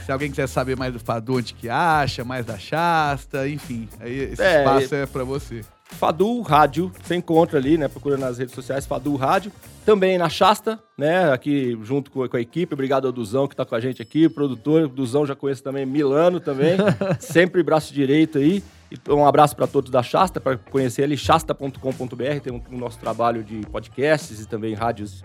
Se 0.05 0.11
alguém 0.11 0.29
quiser 0.29 0.47
saber 0.47 0.75
mais 0.75 0.91
do 0.91 0.99
Fadu, 0.99 1.37
onde 1.37 1.53
que 1.53 1.69
acha, 1.69 2.23
mais 2.25 2.45
da 2.45 2.57
Shasta, 2.57 3.47
enfim. 3.47 3.87
Aí 3.99 4.31
esse 4.31 4.41
É, 4.41 4.59
espaço 4.59 4.95
é 4.95 5.05
pra 5.05 5.23
você. 5.23 5.61
Fadu 5.91 6.41
Rádio, 6.41 6.91
você 7.01 7.15
encontra 7.15 7.57
ali, 7.57 7.77
né? 7.77 7.87
Procura 7.87 8.15
nas 8.17 8.37
redes 8.37 8.53
sociais 8.53 8.85
Fadu 8.85 9.15
Rádio. 9.15 9.51
Também 9.85 10.17
na 10.17 10.29
Shasta, 10.29 10.79
né? 10.97 11.31
Aqui 11.31 11.77
junto 11.83 12.11
com, 12.11 12.27
com 12.27 12.37
a 12.37 12.41
equipe. 12.41 12.73
Obrigado 12.73 13.05
ao 13.07 13.11
Duzão 13.11 13.47
que 13.47 13.55
tá 13.55 13.65
com 13.65 13.73
a 13.75 13.79
gente 13.79 14.01
aqui, 14.01 14.25
o 14.27 14.29
produtor. 14.29 14.83
O 14.83 14.87
Duzão 14.89 15.25
já 15.25 15.35
conheço 15.35 15.63
também, 15.63 15.85
Milano 15.85 16.39
também. 16.39 16.75
Sempre 17.19 17.63
braço 17.63 17.93
direito 17.93 18.37
aí. 18.37 18.63
Um 19.07 19.25
abraço 19.25 19.55
para 19.55 19.67
todos 19.67 19.91
da 19.91 20.01
Shasta, 20.01 20.39
para 20.39 20.57
conhecer 20.57 21.03
ali, 21.03 21.17
shasta.com.br. 21.17 22.39
Tem 22.41 22.53
o 22.53 22.63
um, 22.71 22.77
nosso 22.77 22.99
trabalho 22.99 23.43
de 23.43 23.61
podcasts 23.67 24.39
e 24.39 24.47
também 24.47 24.73
rádios 24.73 25.23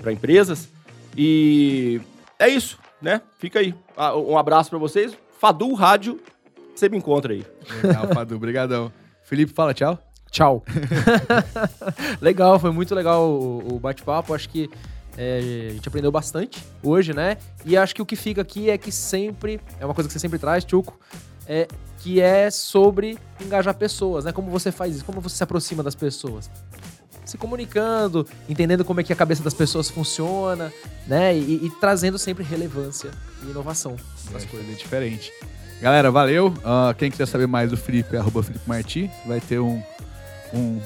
para 0.00 0.12
empresas. 0.12 0.68
E 1.16 2.00
é 2.38 2.48
isso, 2.48 2.78
né? 3.00 3.20
Fica 3.38 3.58
aí. 3.58 3.74
Ah, 3.96 4.16
Um 4.16 4.38
abraço 4.38 4.70
para 4.70 4.78
vocês. 4.78 5.16
Fadu 5.38 5.74
Rádio, 5.74 6.20
você 6.74 6.88
me 6.88 6.96
encontra 6.96 7.32
aí. 7.32 7.44
Legal, 7.82 8.08
Fadu. 8.08 8.36
Obrigadão. 8.36 8.92
Felipe, 9.22 9.52
fala 9.52 9.74
tchau. 9.74 9.98
Tchau. 10.30 10.62
legal, 12.20 12.58
foi 12.58 12.70
muito 12.70 12.94
legal 12.94 13.28
o, 13.28 13.74
o 13.74 13.78
bate-papo. 13.78 14.34
Acho 14.34 14.48
que 14.48 14.70
é, 15.16 15.68
a 15.70 15.72
gente 15.72 15.88
aprendeu 15.88 16.12
bastante 16.12 16.62
hoje, 16.82 17.14
né? 17.14 17.38
E 17.64 17.76
acho 17.76 17.94
que 17.94 18.02
o 18.02 18.06
que 18.06 18.16
fica 18.16 18.42
aqui 18.42 18.68
é 18.68 18.76
que 18.76 18.92
sempre, 18.92 19.60
é 19.80 19.84
uma 19.84 19.94
coisa 19.94 20.08
que 20.08 20.12
você 20.12 20.18
sempre 20.18 20.38
traz, 20.38 20.64
Tchuco, 20.64 20.98
é, 21.48 21.68
que 21.98 22.20
é 22.20 22.50
sobre 22.50 23.18
engajar 23.40 23.74
pessoas, 23.74 24.24
né? 24.24 24.32
Como 24.32 24.50
você 24.50 24.70
faz 24.70 24.96
isso, 24.96 25.04
como 25.04 25.20
você 25.20 25.36
se 25.36 25.42
aproxima 25.42 25.82
das 25.82 25.94
pessoas. 25.94 26.50
Se 27.24 27.36
comunicando, 27.36 28.26
entendendo 28.48 28.84
como 28.84 29.00
é 29.00 29.02
que 29.02 29.12
a 29.12 29.16
cabeça 29.16 29.42
das 29.42 29.54
pessoas 29.54 29.90
funciona, 29.90 30.72
né? 31.06 31.36
E, 31.36 31.66
e 31.66 31.70
trazendo 31.80 32.18
sempre 32.18 32.44
relevância 32.44 33.10
e 33.42 33.50
inovação 33.50 33.96
das 34.30 34.44
Vai 34.44 34.46
coisas. 34.46 34.66
fazer 34.66 34.78
diferente. 34.78 35.32
Galera, 35.80 36.10
valeu. 36.10 36.54
Ah, 36.64 36.94
quem 36.96 37.10
quiser 37.10 37.26
saber 37.26 37.46
mais 37.46 37.70
do 37.70 37.76
Felipe, 37.76 38.14
é 38.16 38.18
arroba 38.18 38.42
Felipe 38.42 38.66
Marti. 38.66 39.10
Vai 39.26 39.40
ter 39.40 39.58
um, 39.58 39.82
um, 40.56 40.80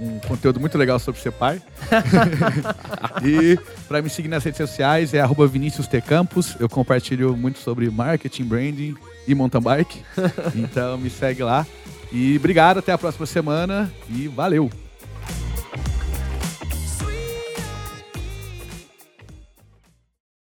um- 0.00 0.06
um 0.16 0.18
conteúdo 0.20 0.58
muito 0.60 0.76
legal 0.78 0.98
sobre 0.98 1.20
ser 1.20 1.32
pai. 1.32 1.60
e 3.24 3.58
para 3.88 4.02
me 4.02 4.08
seguir 4.10 4.28
nas 4.28 4.42
redes 4.44 4.58
sociais 4.58 5.12
é 5.14 5.20
arroba 5.20 5.46
Vinícius 5.46 5.86
T. 5.86 6.00
Campos. 6.00 6.56
Eu 6.58 6.68
compartilho 6.68 7.36
muito 7.36 7.58
sobre 7.58 7.88
marketing, 7.90 8.44
branding 8.44 8.94
e 9.26 9.34
mountain 9.34 9.60
bike. 9.60 10.02
Então 10.54 10.98
me 10.98 11.10
segue 11.10 11.42
lá. 11.42 11.66
E 12.12 12.36
obrigado, 12.36 12.78
até 12.78 12.92
a 12.92 12.98
próxima 12.98 13.26
semana 13.26 13.90
e 14.08 14.26
valeu! 14.28 14.70